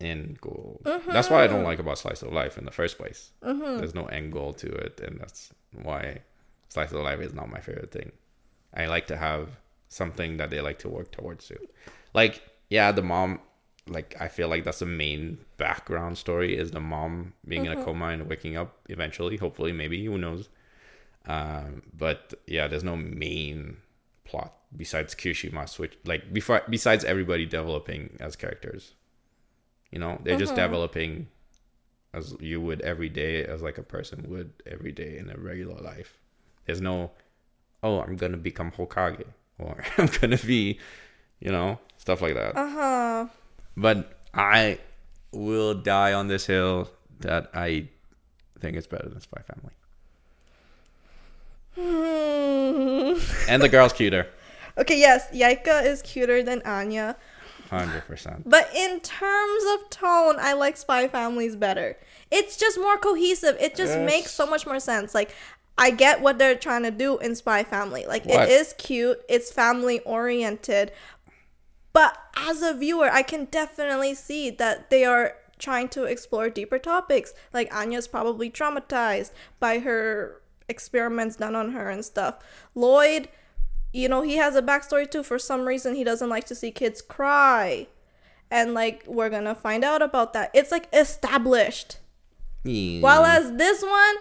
end 0.00 0.40
goal. 0.40 0.80
That's 0.84 1.30
why 1.30 1.42
I 1.42 1.46
don't 1.46 1.56
mm-hmm. 1.56 1.66
like 1.66 1.78
about 1.78 1.98
Slice 1.98 2.22
of 2.22 2.32
Life 2.32 2.58
in 2.58 2.64
the 2.64 2.70
first 2.70 2.98
place. 2.98 3.32
Mm-hmm. 3.42 3.78
There's 3.78 3.94
no 3.94 4.06
end 4.06 4.32
goal 4.32 4.52
to 4.54 4.68
it, 4.68 5.00
and 5.00 5.18
that's 5.18 5.50
why 5.82 6.20
Slice 6.74 6.90
of 6.90 7.02
Life 7.02 7.20
is 7.20 7.32
not 7.32 7.48
my 7.48 7.60
favorite 7.60 7.92
thing. 7.92 8.10
I 8.74 8.86
like 8.86 9.06
to 9.06 9.16
have 9.16 9.60
something 9.88 10.38
that 10.38 10.50
they 10.50 10.60
like 10.60 10.80
to 10.80 10.88
work 10.88 11.12
towards 11.12 11.46
too. 11.46 11.68
Like, 12.12 12.42
yeah, 12.68 12.90
the 12.90 13.02
mom 13.02 13.38
like 13.86 14.16
I 14.20 14.28
feel 14.28 14.48
like 14.48 14.64
that's 14.64 14.80
the 14.80 14.86
main 14.86 15.38
background 15.56 16.18
story 16.18 16.56
is 16.56 16.72
the 16.72 16.80
mom 16.80 17.34
being 17.46 17.66
in 17.66 17.72
a 17.72 17.84
coma 17.84 18.08
and 18.08 18.28
waking 18.28 18.56
up 18.56 18.76
eventually, 18.88 19.36
hopefully, 19.36 19.72
maybe, 19.72 20.04
who 20.04 20.18
knows. 20.18 20.48
Um, 21.26 21.82
but 21.96 22.34
yeah, 22.46 22.66
there's 22.66 22.82
no 22.82 22.96
main 22.96 23.76
plot 24.24 24.54
besides 24.76 25.14
Kirishima 25.14 25.68
switch 25.68 25.96
like 26.04 26.32
before 26.32 26.62
besides 26.68 27.04
everybody 27.04 27.46
developing 27.46 28.16
as 28.18 28.34
characters. 28.34 28.94
You 29.92 30.00
know, 30.00 30.20
they're 30.24 30.38
just 30.38 30.56
developing 30.56 31.28
as 32.12 32.34
you 32.40 32.60
would 32.60 32.80
every 32.80 33.08
day 33.08 33.44
as 33.44 33.62
like 33.62 33.78
a 33.78 33.82
person 33.84 34.24
would 34.28 34.52
every 34.66 34.90
day 34.90 35.18
in 35.18 35.30
a 35.30 35.36
regular 35.36 35.80
life. 35.80 36.18
There's 36.66 36.80
no 36.80 37.10
oh, 37.82 38.00
I'm 38.00 38.16
gonna 38.16 38.36
become 38.38 38.70
Hokage 38.72 39.24
or 39.58 39.82
I'm 39.98 40.06
gonna 40.20 40.38
be, 40.38 40.78
you 41.40 41.50
know, 41.52 41.78
stuff 41.98 42.22
like 42.22 42.34
that. 42.34 42.56
Uh 42.56 42.68
huh. 42.68 43.26
But 43.76 44.18
I 44.32 44.78
will 45.32 45.74
die 45.74 46.12
on 46.12 46.28
this 46.28 46.46
hill 46.46 46.88
that 47.20 47.50
I 47.54 47.88
think 48.60 48.76
it's 48.76 48.86
better 48.86 49.08
than 49.08 49.20
Spy 49.20 49.42
Family. 49.42 49.72
And 53.48 53.62
the 53.62 53.68
girl's 53.68 53.92
cuter. 53.92 54.26
Okay, 54.78 54.98
yes, 54.98 55.28
Yaeka 55.32 55.84
is 55.86 56.02
cuter 56.02 56.42
than 56.42 56.62
Anya. 56.62 57.16
100%. 57.70 58.42
But 58.46 58.70
in 58.74 59.00
terms 59.00 59.64
of 59.74 59.90
tone, 59.90 60.36
I 60.38 60.52
like 60.54 60.76
Spy 60.76 61.08
Families 61.08 61.56
better. 61.56 61.96
It's 62.30 62.56
just 62.56 62.78
more 62.78 62.96
cohesive. 62.98 63.56
It 63.60 63.74
just 63.74 63.94
Yes. 63.94 64.06
makes 64.06 64.30
so 64.32 64.46
much 64.46 64.66
more 64.66 64.80
sense. 64.80 65.14
Like, 65.14 65.34
I 65.76 65.90
get 65.90 66.20
what 66.20 66.38
they're 66.38 66.54
trying 66.54 66.84
to 66.84 66.90
do 66.90 67.18
in 67.18 67.34
Spy 67.34 67.64
Family. 67.64 68.06
Like, 68.06 68.24
What? 68.24 68.48
it 68.48 68.52
is 68.52 68.74
cute, 68.78 69.20
it's 69.28 69.50
family 69.52 70.00
oriented. 70.00 70.92
But 71.92 72.16
as 72.36 72.62
a 72.62 72.74
viewer, 72.74 73.08
I 73.10 73.22
can 73.22 73.46
definitely 73.46 74.14
see 74.14 74.50
that 74.50 74.90
they 74.90 75.04
are 75.04 75.36
trying 75.58 75.88
to 75.90 76.04
explore 76.04 76.48
deeper 76.48 76.78
topics. 76.78 77.34
Like, 77.52 77.74
Anya's 77.74 78.08
probably 78.08 78.50
traumatized 78.50 79.30
by 79.60 79.78
her 79.80 80.40
experiments 80.68 81.36
done 81.36 81.54
on 81.54 81.72
her 81.72 81.88
and 81.90 82.04
stuff. 82.04 82.38
Loid, 82.74 83.28
you 83.92 84.08
know, 84.08 84.22
he 84.22 84.36
has 84.36 84.56
a 84.56 84.62
backstory 84.62 85.08
too. 85.08 85.22
For 85.22 85.38
some 85.38 85.66
reason, 85.66 85.94
he 85.94 86.02
doesn't 86.04 86.28
like 86.28 86.44
to 86.46 86.54
see 86.54 86.70
kids 86.70 87.00
cry. 87.00 87.86
And, 88.50 88.74
like, 88.74 89.04
we're 89.06 89.30
gonna 89.30 89.54
find 89.54 89.84
out 89.84 90.02
about 90.02 90.32
that. 90.34 90.50
It's 90.54 90.70
like 90.70 90.88
established. 90.92 91.98
While 93.00 93.24
as 93.24 93.52
this 93.52 93.82
one, 93.82 94.16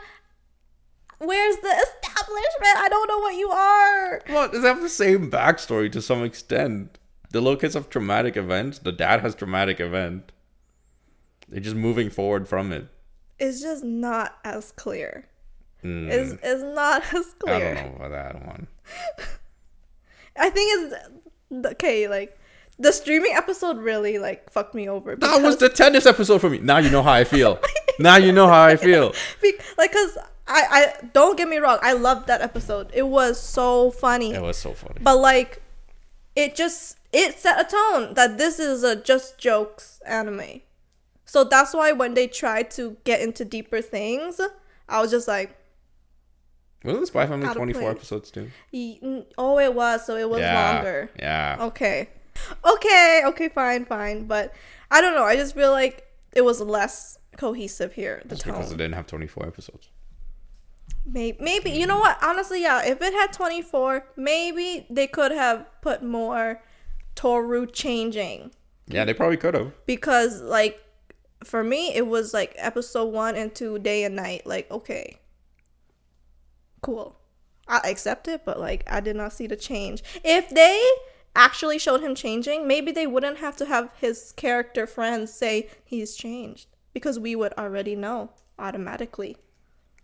where's 1.25 1.55
the 1.57 1.67
establishment? 1.69 2.77
I 2.77 2.87
don't 2.89 3.07
know 3.07 3.19
what 3.19 3.35
you 3.35 3.49
are. 3.49 4.21
Well, 4.29 4.49
they 4.49 4.59
have 4.67 4.81
the 4.81 4.89
same 4.89 5.29
backstory 5.31 5.91
to 5.91 6.01
some 6.01 6.23
extent. 6.23 6.97
The 7.31 7.41
little 7.41 7.57
kids 7.59 7.73
have 7.73 7.89
traumatic 7.89 8.37
events. 8.37 8.79
The 8.79 8.91
dad 8.91 9.21
has 9.21 9.33
traumatic 9.35 9.79
event. 9.79 10.31
They're 11.49 11.59
just 11.59 11.75
moving 11.75 12.09
forward 12.09 12.47
from 12.47 12.71
it. 12.71 12.87
It's 13.39 13.61
just 13.61 13.83
not 13.83 14.37
as 14.43 14.71
clear. 14.71 15.25
Mm, 15.83 16.09
It's, 16.11 16.33
it's 16.43 16.63
not 16.63 17.03
as 17.13 17.33
clear. 17.39 17.55
I 17.55 17.73
don't 17.73 17.99
know 17.99 18.05
about 18.05 18.11
that 18.11 18.45
one. 18.45 18.67
I 20.37 20.49
think 20.49 20.93
it's 21.51 21.65
okay. 21.73 22.07
Like 22.07 22.37
the 22.79 22.91
streaming 22.91 23.33
episode 23.35 23.77
really 23.77 24.17
like 24.17 24.49
fucked 24.51 24.73
me 24.75 24.87
over. 24.89 25.15
That 25.15 25.41
was 25.41 25.57
the 25.57 25.69
tennis 25.69 26.05
episode 26.05 26.39
for 26.39 26.49
me. 26.49 26.59
Now 26.59 26.77
you 26.77 26.89
know 26.89 27.03
how 27.03 27.11
I 27.13 27.23
feel. 27.23 27.59
now 27.99 28.17
you 28.17 28.31
know 28.31 28.47
how 28.47 28.63
I 28.63 28.75
feel. 28.75 29.13
Like 29.77 29.91
because 29.91 30.17
I 30.47 30.63
I 30.69 31.07
don't 31.13 31.37
get 31.37 31.47
me 31.47 31.57
wrong. 31.57 31.79
I 31.81 31.93
loved 31.93 32.27
that 32.27 32.41
episode. 32.41 32.91
It 32.93 33.07
was 33.07 33.39
so 33.39 33.91
funny. 33.91 34.33
It 34.33 34.41
was 34.41 34.57
so 34.57 34.73
funny. 34.73 34.99
but 35.01 35.17
like 35.17 35.61
it 36.35 36.55
just 36.55 36.97
it 37.11 37.37
set 37.37 37.59
a 37.59 37.69
tone 37.69 38.13
that 38.15 38.37
this 38.37 38.59
is 38.59 38.83
a 38.83 38.95
just 38.95 39.37
jokes 39.37 40.01
anime. 40.05 40.61
So 41.25 41.43
that's 41.43 41.73
why 41.73 41.91
when 41.91 42.13
they 42.13 42.27
tried 42.27 42.69
to 42.71 42.97
get 43.03 43.21
into 43.21 43.45
deeper 43.45 43.81
things, 43.81 44.39
I 44.87 45.01
was 45.01 45.09
just 45.09 45.27
like, 45.27 45.55
Wasn't 46.83 47.07
Spy 47.07 47.25
Family 47.25 47.47
24 47.51 47.81
place. 47.81 47.95
episodes 47.95 48.31
too? 48.31 48.51
Oh, 49.37 49.57
it 49.59 49.73
was. 49.73 50.05
So 50.05 50.15
it 50.15 50.29
was 50.29 50.41
yeah. 50.41 50.73
longer. 50.73 51.09
Yeah. 51.19 51.57
Okay. 51.61 52.09
Okay, 52.65 53.21
okay, 53.25 53.49
fine, 53.49 53.85
fine. 53.85 54.25
But 54.25 54.53
I 54.91 55.01
don't 55.01 55.15
know. 55.15 55.23
I 55.23 55.35
just 55.35 55.55
feel 55.55 55.71
like 55.71 56.05
it 56.33 56.41
was 56.41 56.59
less 56.61 57.17
cohesive 57.37 57.93
here. 57.93 58.21
The 58.23 58.29
That's 58.29 58.43
because 58.43 58.71
it 58.71 58.77
didn't 58.77 58.93
have 58.93 59.07
24 59.07 59.47
episodes. 59.47 59.89
Maybe, 61.05 61.37
maybe 61.41 61.69
you 61.69 61.85
know 61.85 61.99
what? 61.99 62.17
Honestly, 62.23 62.61
yeah. 62.61 62.83
If 62.85 63.01
it 63.01 63.13
had 63.13 63.33
twenty 63.33 63.61
four, 63.61 64.05
maybe 64.15 64.85
they 64.89 65.05
could 65.07 65.31
have 65.31 65.65
put 65.81 66.01
more 66.01 66.61
Toru 67.15 67.67
changing 67.67 68.51
Yeah, 68.87 69.03
they 69.03 69.13
probably 69.13 69.37
could 69.37 69.53
have. 69.53 69.73
because, 69.85 70.41
like, 70.41 70.81
for 71.43 71.61
me, 71.63 71.93
it 71.93 72.07
was 72.07 72.33
like 72.33 72.53
episode 72.57 73.11
one 73.13 73.35
and 73.35 73.53
two, 73.53 73.79
day 73.79 74.05
and 74.05 74.15
night. 74.15 74.45
Like, 74.45 74.71
okay, 74.71 75.19
cool. 76.81 77.19
I 77.67 77.79
accept 77.89 78.27
it, 78.27 78.43
but 78.45 78.59
like, 78.59 78.83
I 78.87 78.99
did 79.01 79.15
not 79.17 79.33
see 79.33 79.47
the 79.47 79.55
change. 79.55 80.03
If 80.23 80.49
they 80.49 80.81
actually 81.35 81.79
showed 81.79 82.01
him 82.01 82.15
changing, 82.15 82.65
maybe 82.67 82.91
they 82.91 83.07
wouldn't 83.07 83.37
have 83.37 83.57
to 83.57 83.65
have 83.65 83.89
his 83.99 84.33
character 84.33 84.85
friends 84.87 85.33
say 85.33 85.69
he's 85.83 86.15
changed 86.15 86.67
because 86.93 87.19
we 87.19 87.35
would 87.35 87.53
already 87.53 87.95
know 87.95 88.29
automatically. 88.59 89.37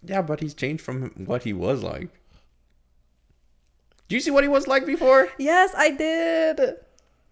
Yeah, 0.04 0.22
but 0.22 0.40
he's 0.40 0.54
changed 0.54 0.84
from 0.84 1.12
what 1.18 1.44
he 1.44 1.54
was 1.54 1.84
like. 1.84 2.10
Do 4.08 4.16
you 4.16 4.22
see 4.22 4.32
what 4.32 4.44
he 4.44 4.50
was 4.50 4.68
like 4.68 4.86
before? 4.86 5.30
Yes, 5.38 5.74
I 5.78 5.92
did. 5.92 6.60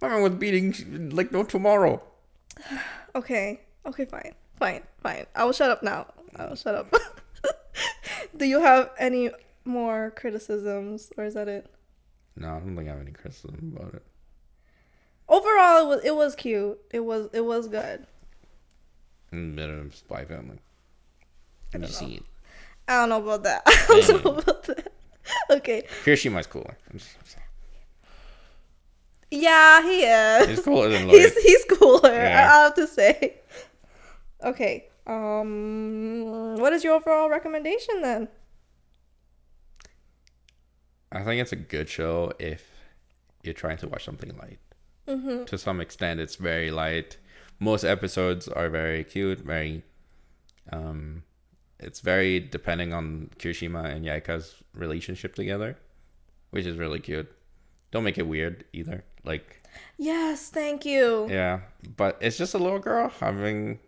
My 0.02 0.10
man 0.10 0.22
was 0.22 0.36
beating 0.36 1.10
like 1.10 1.32
no 1.32 1.44
tomorrow. 1.44 2.02
Okay. 3.16 3.62
Okay, 3.84 4.06
fine. 4.06 4.36
Fine. 4.60 4.84
Fine. 5.02 5.26
I 5.34 5.44
will 5.44 5.54
shut 5.54 5.72
up 5.72 5.82
now. 5.82 6.06
I 6.36 6.46
will 6.46 6.56
shut 6.56 6.76
up. 6.76 6.94
Do 8.38 8.46
you 8.46 8.62
have 8.62 8.92
any 9.00 9.32
more 9.66 10.14
criticisms 10.16 11.12
or 11.18 11.24
is 11.24 11.34
that 11.34 11.48
it? 11.48 11.66
No, 12.36 12.50
I 12.50 12.60
don't 12.60 12.76
think 12.76 12.88
I 12.88 12.92
have 12.92 13.02
any 13.02 13.12
criticism 13.12 13.74
about 13.76 13.96
it. 13.96 14.04
Overall, 15.28 15.82
it 15.82 15.88
was 15.88 16.06
it 16.06 16.16
was 16.16 16.36
cute. 16.36 16.80
It 16.92 17.00
was 17.00 17.30
it 17.34 17.42
was 17.42 17.68
good. 17.68 18.06
Better 19.32 19.76
than 19.78 19.92
Spy 19.92 20.26
Family. 20.26 20.60
Did 21.72 21.82
you 21.82 21.88
see 21.88 22.16
it? 22.16 22.24
I 22.88 23.02
don't 23.02 23.10
know 23.10 23.22
about 23.22 23.44
that. 23.44 23.62
I 23.68 24.02
don't 24.08 24.24
know 24.26 24.32
about 24.38 24.64
that. 24.64 24.92
Okay. 25.50 25.84
Kirishima 26.06 26.48
cooler. 26.50 26.78
I'm 26.90 27.00
just- 27.00 27.18
I'm 27.20 27.26
saying. 27.26 27.44
Yeah, 29.30 29.82
he 29.84 30.04
is. 30.04 30.48
He's 30.48 30.60
cooler 30.62 30.88
than 30.88 31.06
Loid. 31.08 31.20
he's 31.20 31.38
he's 31.44 31.66
cooler. 31.66 32.14
Yeah. 32.14 32.50
I 32.50 32.64
have 32.64 32.76
to 32.76 32.88
say. 32.88 33.36
Okay. 34.42 34.86
Um, 35.06 36.56
what 36.58 36.72
is 36.72 36.84
your 36.86 36.94
overall 36.96 37.30
recommendation 37.30 38.02
then? 38.02 38.30
I 41.12 41.24
think 41.24 41.42
it's 41.42 41.52
a 41.52 41.58
good 41.58 41.90
show 41.90 42.32
if 42.40 42.66
you're 43.44 43.54
trying 43.54 43.78
to 43.78 43.88
watch 43.90 44.04
something 44.06 44.36
light. 44.38 44.60
Mm-hmm. 45.08 45.46
To 45.46 45.58
some 45.58 45.80
extent, 45.82 46.20
it's 46.20 46.36
very 46.38 46.72
light. 46.72 47.18
Most 47.60 47.84
episodes 47.84 48.48
are 48.48 48.70
very 48.70 49.04
cute, 49.04 49.40
very. 49.40 49.84
Um, 50.72 51.24
it's 51.80 52.00
very 52.02 52.40
depending 52.40 52.94
on 52.94 53.30
Kirishima 53.40 53.86
and 53.86 54.06
Yaeka's 54.06 54.56
relationship 54.74 55.36
together, 55.36 55.78
which 56.52 56.66
is 56.66 56.78
really 56.78 57.00
cute. 57.00 57.32
Don't 57.92 58.04
make 58.04 58.18
it 58.18 58.28
weird 58.28 58.66
either. 58.74 59.04
Like, 59.24 59.64
Yes, 59.98 60.50
thank 60.50 60.86
you. 60.86 61.28
yeah, 61.30 61.62
but 61.96 62.18
it's 62.22 62.38
just 62.38 62.54
a 62.54 62.58
little 62.58 62.80
girl 62.80 63.10
having 63.20 63.80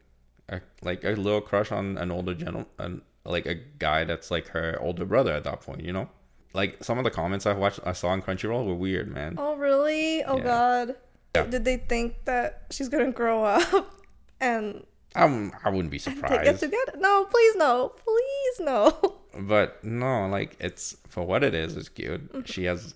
a 0.47 0.61
like 0.81 1.03
a 1.03 1.09
little 1.11 1.41
crush 1.41 1.71
on 1.71 1.97
an 1.97 2.11
older 2.11 2.33
gentleman, 2.33 3.01
like 3.25 3.45
a 3.45 3.55
guy 3.55 4.03
that's 4.03 4.31
like 4.31 4.47
her 4.49 4.77
older 4.81 5.05
brother 5.05 5.33
at 5.33 5.43
that 5.43 5.61
point. 5.61 5.81
You 5.83 5.93
know, 5.93 6.09
like 6.53 6.83
some 6.83 6.97
of 6.97 7.03
the 7.03 7.11
comments 7.11 7.45
I 7.45 7.53
watched, 7.53 7.79
I 7.85 7.93
saw 7.93 8.09
on 8.09 8.21
Crunchyroll 8.21 8.65
were 8.65 8.75
weird, 8.75 9.07
man. 9.09 9.35
Oh 9.37 9.55
really? 9.55 10.23
Oh 10.23 10.37
Yeah. 10.37 10.43
god. 10.43 10.95
Yeah. 11.35 11.43
Did 11.45 11.65
they 11.65 11.77
think 11.77 12.25
that 12.25 12.63
she's 12.71 12.89
gonna 12.89 13.11
grow 13.11 13.43
up 13.55 13.99
and 14.39 14.85
I'm, 15.15 15.51
I 15.63 15.69
wouldn't 15.69 15.89
be 15.91 15.97
they 15.97 16.11
get 16.11 16.19
surprised. 16.19 16.59
together? 16.59 16.93
No, 16.97 17.25
please 17.25 17.55
no. 17.55 17.89
Please 18.03 18.59
no. 18.59 19.15
But 19.41 19.83
no, 19.83 20.27
like 20.27 20.57
it's 20.59 20.97
for 21.07 21.23
what 21.23 21.43
it 21.43 21.53
is. 21.53 21.77
It's 21.77 21.87
cute. 21.87 22.33
Mm-hmm. 22.33 22.41
She 22.45 22.63
has, 22.63 22.95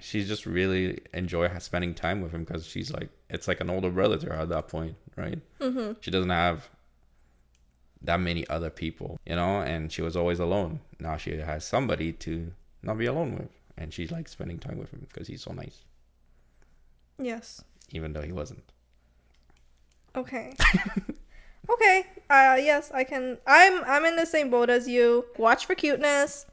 she's 0.00 0.26
just 0.26 0.46
really 0.46 0.98
enjoy 1.14 1.48
spending 1.58 1.94
time 1.94 2.20
with 2.22 2.32
him 2.32 2.42
because 2.42 2.66
she's 2.66 2.90
like 2.92 3.08
it's 3.30 3.46
like 3.46 3.60
an 3.60 3.70
older 3.70 3.88
brother 3.90 4.18
to 4.18 4.26
her 4.26 4.34
at 4.34 4.48
that 4.48 4.66
point, 4.68 4.96
right? 5.16 5.38
Mm-hmm. 5.60 5.92
She 6.00 6.10
doesn't 6.10 6.30
have 6.30 6.68
that 8.02 8.18
many 8.20 8.46
other 8.48 8.68
people, 8.68 9.18
you 9.24 9.36
know, 9.36 9.60
and 9.60 9.90
she 9.92 10.02
was 10.02 10.16
always 10.16 10.40
alone. 10.40 10.80
Now 10.98 11.16
she 11.16 11.36
has 11.36 11.64
somebody 11.64 12.12
to 12.12 12.52
not 12.82 12.98
be 12.98 13.06
alone 13.06 13.36
with, 13.38 13.50
and 13.78 13.92
she's 13.94 14.10
like 14.10 14.28
spending 14.28 14.58
time 14.58 14.76
with 14.78 14.90
him 14.90 15.06
because 15.08 15.28
he's 15.28 15.42
so 15.42 15.52
nice, 15.52 15.82
Yes. 17.18 17.62
even 17.90 18.12
though 18.12 18.22
he 18.22 18.32
wasn't. 18.32 18.64
Okay. 20.16 20.54
okay. 21.70 22.06
Uh 22.30 22.56
yes, 22.60 22.90
I 22.92 23.04
can 23.04 23.38
I'm 23.46 23.82
I'm 23.84 24.04
in 24.04 24.16
the 24.16 24.26
same 24.26 24.50
boat 24.50 24.70
as 24.70 24.86
you. 24.88 25.24
Watch 25.38 25.66
for 25.66 25.74
cuteness, 25.74 26.46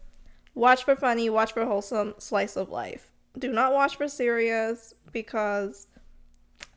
watch 0.56 0.84
for 0.84 0.96
funny, 0.96 1.30
watch 1.30 1.54
for 1.54 1.66
wholesome 1.66 2.14
slice 2.18 2.56
of 2.58 2.70
life. 2.70 3.12
Do 3.38 3.52
not 3.52 3.74
watch 3.74 3.96
for 3.98 4.08
serious 4.08 4.94
because 5.12 5.88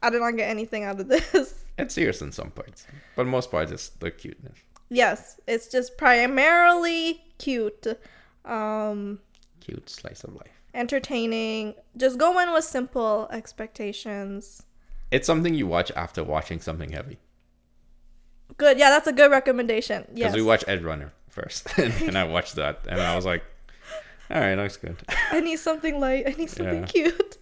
I 0.03 0.11
did 0.11 0.21
not 0.21 0.37
get 0.37 0.49
anything 0.51 0.85
out 0.85 1.01
of 1.01 1.09
this. 1.15 1.65
It's 1.79 1.95
serious 1.95 2.23
in 2.23 2.33
some 2.33 2.51
parts, 2.51 2.87
but 3.17 3.27
most 3.27 3.51
parts 3.51 3.73
it's 3.73 3.89
the 3.91 4.11
cuteness, 4.11 4.59
yes, 4.91 5.41
it's 5.47 5.69
just 5.69 5.97
primarily 5.99 7.23
cute. 7.39 7.87
Um 8.45 9.19
cute 9.61 9.89
slice 9.89 10.23
of 10.25 10.35
life. 10.35 10.54
Entertaining. 10.75 11.75
Just 11.97 12.19
go 12.19 12.39
in 12.41 12.53
with 12.53 12.65
simple 12.65 13.29
expectations. 13.31 14.65
It's 15.11 15.27
something 15.27 15.55
you 15.55 15.67
watch 15.67 15.93
after 15.95 16.25
watching 16.25 16.61
something 16.61 16.91
heavy. 16.91 17.19
Good. 18.57 18.79
Yeah, 18.79 18.91
that's 18.91 19.07
a 19.07 19.13
good 19.13 19.31
recommendation. 19.31 20.03
Because 20.09 20.19
Yes. 20.19 20.35
we 20.35 20.43
watched 20.43 20.67
Edgerunner 20.67 21.11
first, 21.29 21.67
and 21.79 22.19
I 22.19 22.25
watched 22.25 22.57
that, 22.57 22.81
and 22.89 23.01
I 23.01 23.15
was 23.17 23.25
like, 23.25 23.43
"All 24.31 24.41
right, 24.41 24.55
looks 24.57 24.77
good." 24.77 24.97
I 25.31 25.41
need 25.41 25.57
something 25.59 25.99
light. 26.01 26.25
I 26.29 26.31
need 26.37 26.51
something 26.51 26.81
Yeah. 26.81 26.87
cute. 26.87 27.39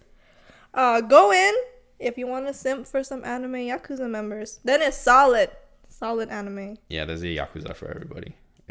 Uh, 0.73 1.01
go 1.01 1.31
in 1.31 1.53
if 1.99 2.17
you 2.17 2.25
want 2.27 2.47
to 2.47 2.53
simp 2.53 2.87
for 2.87 3.03
some 3.03 3.23
anime 3.25 3.53
Yakuza 3.53 4.09
members. 4.09 4.59
Then 4.63 4.81
it's 4.81 4.97
solid. 4.97 5.49
Solid 5.89 6.29
anime. 6.29 6.77
Yeah, 6.89 7.05
there's 7.05 7.21
a 7.21 7.27
yakuza 7.27 7.75
for 7.75 7.87
everybody. 7.89 8.35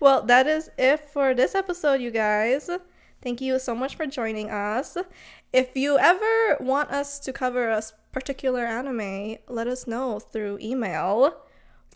Well, 0.00 0.22
that 0.22 0.46
is 0.46 0.70
it 0.78 1.00
for 1.00 1.34
this 1.34 1.54
episode, 1.54 2.00
you 2.00 2.10
guys. 2.10 2.68
Thank 3.22 3.40
you 3.40 3.58
so 3.58 3.74
much 3.74 3.96
for 3.96 4.06
joining 4.06 4.50
us. 4.50 4.96
If 5.52 5.76
you 5.76 5.98
ever 5.98 6.56
want 6.60 6.90
us 6.90 7.18
to 7.20 7.32
cover 7.32 7.68
a 7.70 7.82
particular 8.12 8.64
anime, 8.64 9.36
let 9.48 9.66
us 9.66 9.86
know 9.86 10.20
through 10.20 10.58
email. 10.60 11.34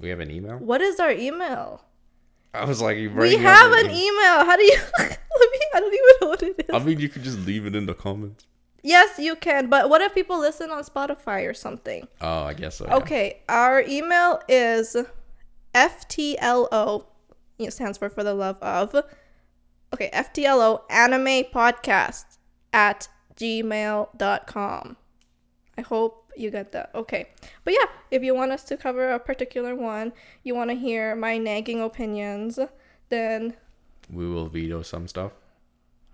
we 0.01 0.09
have 0.09 0.21
an 0.21 0.31
email. 0.31 0.57
What 0.59 0.81
is 0.81 0.99
our 0.99 1.13
email? 1.13 1.85
I 2.53 2.65
was 2.65 2.83
like, 2.83 2.97
you 2.97 3.11
We 3.11 3.37
have 3.37 3.71
an 3.73 3.87
email. 3.91 4.45
How 4.45 4.57
do 4.57 4.65
you 4.65 4.79
let 4.99 5.51
me 5.53 5.61
I 5.75 5.81
don't 5.81 5.95
even 5.95 6.07
know 6.21 6.29
what 6.29 6.43
it 6.43 6.57
is. 6.59 6.75
I 6.75 6.79
mean, 6.85 6.99
you 6.99 7.09
could 7.09 7.23
just 7.23 7.39
leave 7.47 7.67
it 7.67 7.77
in 7.77 7.87
the 7.87 7.95
comments. 7.95 8.47
Yes, 8.83 9.19
you 9.19 9.37
can, 9.37 9.69
but 9.69 9.91
what 9.91 10.01
if 10.01 10.15
people 10.15 10.39
listen 10.41 10.71
on 10.71 10.83
Spotify 10.83 11.49
or 11.49 11.53
something? 11.53 12.09
Oh, 12.21 12.45
I 12.45 12.55
guess 12.55 12.77
so. 12.77 12.87
yeah. 12.87 12.97
Okay, 12.97 13.43
our 13.49 13.83
email 13.83 14.41
is 14.49 14.97
FTLO. 15.75 17.05
It 17.67 17.73
stands 17.73 17.99
for 17.99 18.09
for 18.09 18.23
the 18.25 18.35
love 18.35 18.57
of. 18.63 18.95
Okay, 19.93 20.11
FTLO 20.13 20.83
anime 20.91 21.45
podcast 21.53 22.25
at 22.73 23.09
gmail.com. 23.37 24.97
I 25.79 25.81
hope 25.83 26.31
you 26.37 26.51
get 26.51 26.73
that. 26.73 26.91
Okay. 26.95 27.29
But 27.65 27.75
yeah, 27.75 27.87
if 28.11 28.23
you 28.23 28.35
want 28.35 28.53
us 28.53 28.63
to 28.65 28.77
cover 28.77 29.11
a 29.13 29.19
particular 29.19 29.75
one, 29.75 30.13
you 30.43 30.55
want 30.55 30.71
to 30.71 30.77
hear 30.77 31.17
my 31.17 31.39
nagging 31.39 31.81
opinions, 31.81 32.59
then 33.09 33.55
We 34.13 34.29
will 34.29 34.47
veto 34.47 34.83
some 34.83 35.09
stuff. 35.09 35.33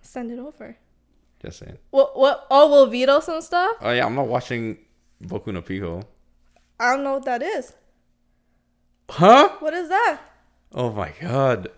send 0.01 0.31
it 0.31 0.39
over. 0.39 0.77
Just 1.43 1.59
saying. 1.59 1.79
What 1.91 2.19
what 2.19 2.47
oh 2.51 2.71
we'll 2.71 2.87
veto 2.87 3.21
some 3.21 3.41
stuff? 3.43 3.77
Oh 3.83 3.93
yeah, 3.93 4.07
I'm 4.07 4.15
not 4.15 4.27
watching 4.29 4.79
Boku 5.23 5.53
no 5.53 5.61
Pico. 5.63 6.03
I 6.81 6.95
don't 6.95 7.05
know 7.05 7.15
what 7.15 7.25
that 7.27 7.43
is. 7.43 7.73
Huh? 9.11 9.49
What 9.61 9.75
is 9.75 9.89
that? 9.89 10.21
Oh 10.73 10.91
my 10.91 11.13
god, 11.21 11.69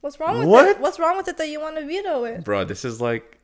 What's 0.00 0.20
wrong 0.20 0.38
with 0.40 0.48
What? 0.48 0.68
it? 0.68 0.80
What's 0.80 0.98
wrong 0.98 1.16
with 1.16 1.28
it 1.28 1.36
that 1.38 1.48
you 1.48 1.60
want 1.60 1.76
to 1.76 1.86
veto 1.86 2.24
it? 2.24 2.44
bro, 2.44 2.64
this 2.64 2.84
is 2.84 3.00
like. 3.00 3.38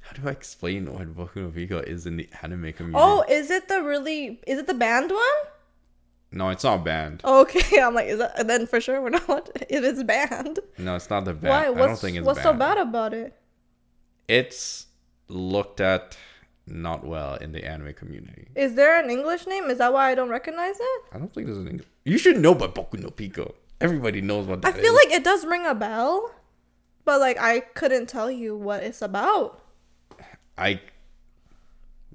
How 0.00 0.12
do 0.12 0.28
I 0.28 0.30
explain 0.30 0.92
what 0.92 1.14
Boku 1.16 1.36
no 1.36 1.50
Pico 1.50 1.78
is 1.80 2.06
in 2.06 2.16
the 2.16 2.28
anime 2.42 2.72
community? 2.72 2.94
Oh, 2.94 3.24
is 3.28 3.50
it 3.50 3.66
the 3.68 3.82
really 3.82 4.40
is 4.46 4.58
it 4.58 4.66
the 4.66 4.74
banned 4.74 5.10
one? 5.10 5.38
no, 6.32 6.50
it's 6.50 6.64
not 6.64 6.84
banned. 6.84 7.22
Okay, 7.24 7.80
I'm 7.80 7.94
like, 7.94 8.06
is 8.08 8.18
that 8.18 8.46
then 8.46 8.66
for 8.66 8.80
sure 8.80 9.00
we're 9.00 9.10
not 9.10 9.50
if 9.68 9.82
it's 9.84 10.02
banned. 10.04 10.60
No, 10.78 10.94
it's 10.94 11.10
not 11.10 11.24
the 11.24 11.34
band. 11.34 11.50
Why? 11.50 11.66
I 11.66 11.70
What's 11.70 11.86
don't 11.86 11.96
think 11.98 12.16
it's 12.18 12.26
what's 12.26 12.42
so 12.42 12.52
bad 12.52 12.78
about 12.78 13.14
it? 13.14 13.34
It's 14.28 14.86
looked 15.28 15.80
at 15.80 16.16
not 16.66 17.04
well 17.04 17.34
in 17.36 17.52
the 17.52 17.64
anime 17.64 17.92
community. 17.94 18.48
Is 18.54 18.74
there 18.74 19.00
an 19.02 19.10
English 19.10 19.46
name? 19.46 19.70
Is 19.70 19.78
that 19.78 19.92
why 19.92 20.10
I 20.10 20.14
don't 20.14 20.28
recognize 20.30 20.76
it? 20.78 21.02
I 21.12 21.18
don't 21.18 21.32
think 21.32 21.46
there's 21.46 21.58
an 21.58 21.68
English. 21.68 21.88
You 22.06 22.18
should 22.18 22.38
know 22.38 22.52
about 22.52 22.76
Boku 22.76 23.00
no 23.00 23.10
Pico. 23.10 23.56
Everybody 23.80 24.20
knows 24.20 24.46
what 24.46 24.64
I 24.64 24.70
feel 24.70 24.94
is. 24.94 25.04
like 25.04 25.12
it 25.12 25.24
does 25.24 25.44
ring 25.44 25.66
a 25.66 25.74
bell, 25.74 26.32
but 27.04 27.18
like 27.18 27.36
I 27.36 27.60
couldn't 27.60 28.06
tell 28.06 28.30
you 28.30 28.56
what 28.56 28.84
it's 28.84 29.02
about. 29.02 29.60
I 30.56 30.80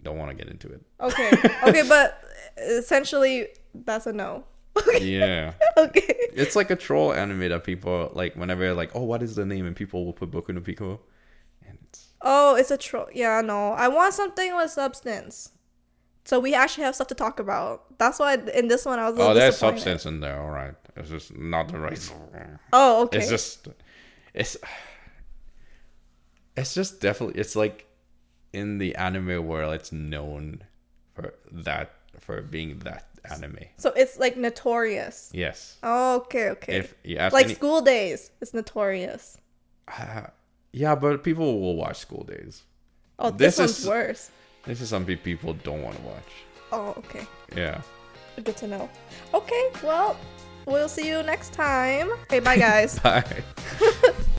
don't 0.02 0.18
want 0.18 0.32
to 0.32 0.36
get 0.36 0.50
into 0.50 0.72
it. 0.72 0.82
Okay, 1.02 1.30
okay, 1.68 1.84
but 1.88 2.24
essentially 2.58 3.50
that's 3.76 4.08
a 4.08 4.14
no. 4.14 4.46
yeah. 5.02 5.54
okay. 5.78 6.16
It's 6.34 6.56
like 6.56 6.72
a 6.72 6.78
troll 6.78 7.14
anime 7.14 7.50
that 7.50 7.66
people 7.66 8.12
like 8.14 8.36
whenever 8.38 8.74
like, 8.74 8.96
oh, 8.96 9.04
what 9.04 9.22
is 9.22 9.36
the 9.36 9.46
name? 9.46 9.66
And 9.66 9.76
people 9.76 10.06
will 10.06 10.14
put 10.14 10.32
Boku 10.32 10.54
no 10.54 10.62
Pico. 10.62 11.02
And 11.68 11.78
it's 11.90 12.08
Oh, 12.22 12.56
it's 12.56 12.72
a 12.72 12.78
troll. 12.78 13.08
Yeah, 13.14 13.42
no. 13.42 13.74
I 13.74 13.90
want 13.90 14.14
something 14.14 14.56
with 14.56 14.72
substance. 14.72 15.52
So 16.24 16.40
we 16.40 16.54
actually 16.54 16.84
have 16.84 16.96
stuff 16.96 17.08
to 17.08 17.16
talk 17.16 17.40
about. 17.40 17.98
That's 17.98 18.20
why 18.20 18.36
in 18.36 18.68
this 18.68 18.86
one 18.86 19.00
I 19.00 19.10
was 19.10 19.20
Oh, 19.20 19.34
there's 19.34 19.58
substance 19.58 20.06
in 20.06 20.20
there, 20.20 20.40
alright. 20.40 20.76
It's 20.96 21.10
just 21.10 21.36
not 21.38 21.70
the 21.70 21.80
right 21.80 22.14
Oh, 22.74 23.04
okay. 23.04 23.18
It's 23.20 23.30
just 23.30 23.68
it's 24.34 24.58
it's 26.56 26.74
just 26.74 27.00
definitely 27.02 27.40
it's 27.40 27.56
like 27.56 27.88
in 28.54 28.78
the 28.78 28.96
anime 28.96 29.46
world 29.48 29.74
it's 29.74 29.92
known 29.92 30.64
for 31.14 31.34
that 31.52 31.94
for 32.20 32.42
being 32.42 32.80
that 32.80 33.08
anime. 33.26 33.58
So 33.78 33.92
it's 33.96 34.18
like 34.20 34.38
notorious. 34.38 35.32
Yes. 35.34 35.78
Oh, 35.84 36.18
okay, 36.18 36.50
okay. 36.52 36.78
If 36.78 36.96
you 37.04 37.18
ask 37.18 37.34
like 37.34 37.46
any, 37.46 37.56
school 37.56 37.82
days, 37.82 38.32
it's 38.42 38.54
notorious. 38.54 39.38
uh, 39.88 40.28
yeah, 40.74 40.96
but 40.96 41.24
people 41.24 41.60
will 41.60 41.76
watch 41.76 41.98
School 41.98 42.24
Days. 42.24 42.64
Oh, 43.20 43.30
this, 43.30 43.58
This 43.58 43.60
one's 43.60 43.80
is- 43.80 43.88
worse. 43.88 44.32
This 44.64 44.82
is 44.82 44.90
something 44.90 45.18
people 45.18 45.54
don't 45.54 45.82
want 45.82 45.98
to 45.98 46.02
watch. 46.04 46.32
Oh, 46.72 46.94
okay. 46.98 47.26
Yeah. 47.56 47.82
Good 48.44 48.58
to 48.58 48.68
know. 48.68 48.90
Okay, 49.34 49.70
well, 49.84 50.18
we'll 50.66 50.90
see 50.90 51.08
you 51.08 51.22
next 51.24 51.54
time. 51.54 52.12
Okay, 52.24 52.40
bye 52.40 52.58
guys. 52.58 52.98
Bye. 53.04 53.44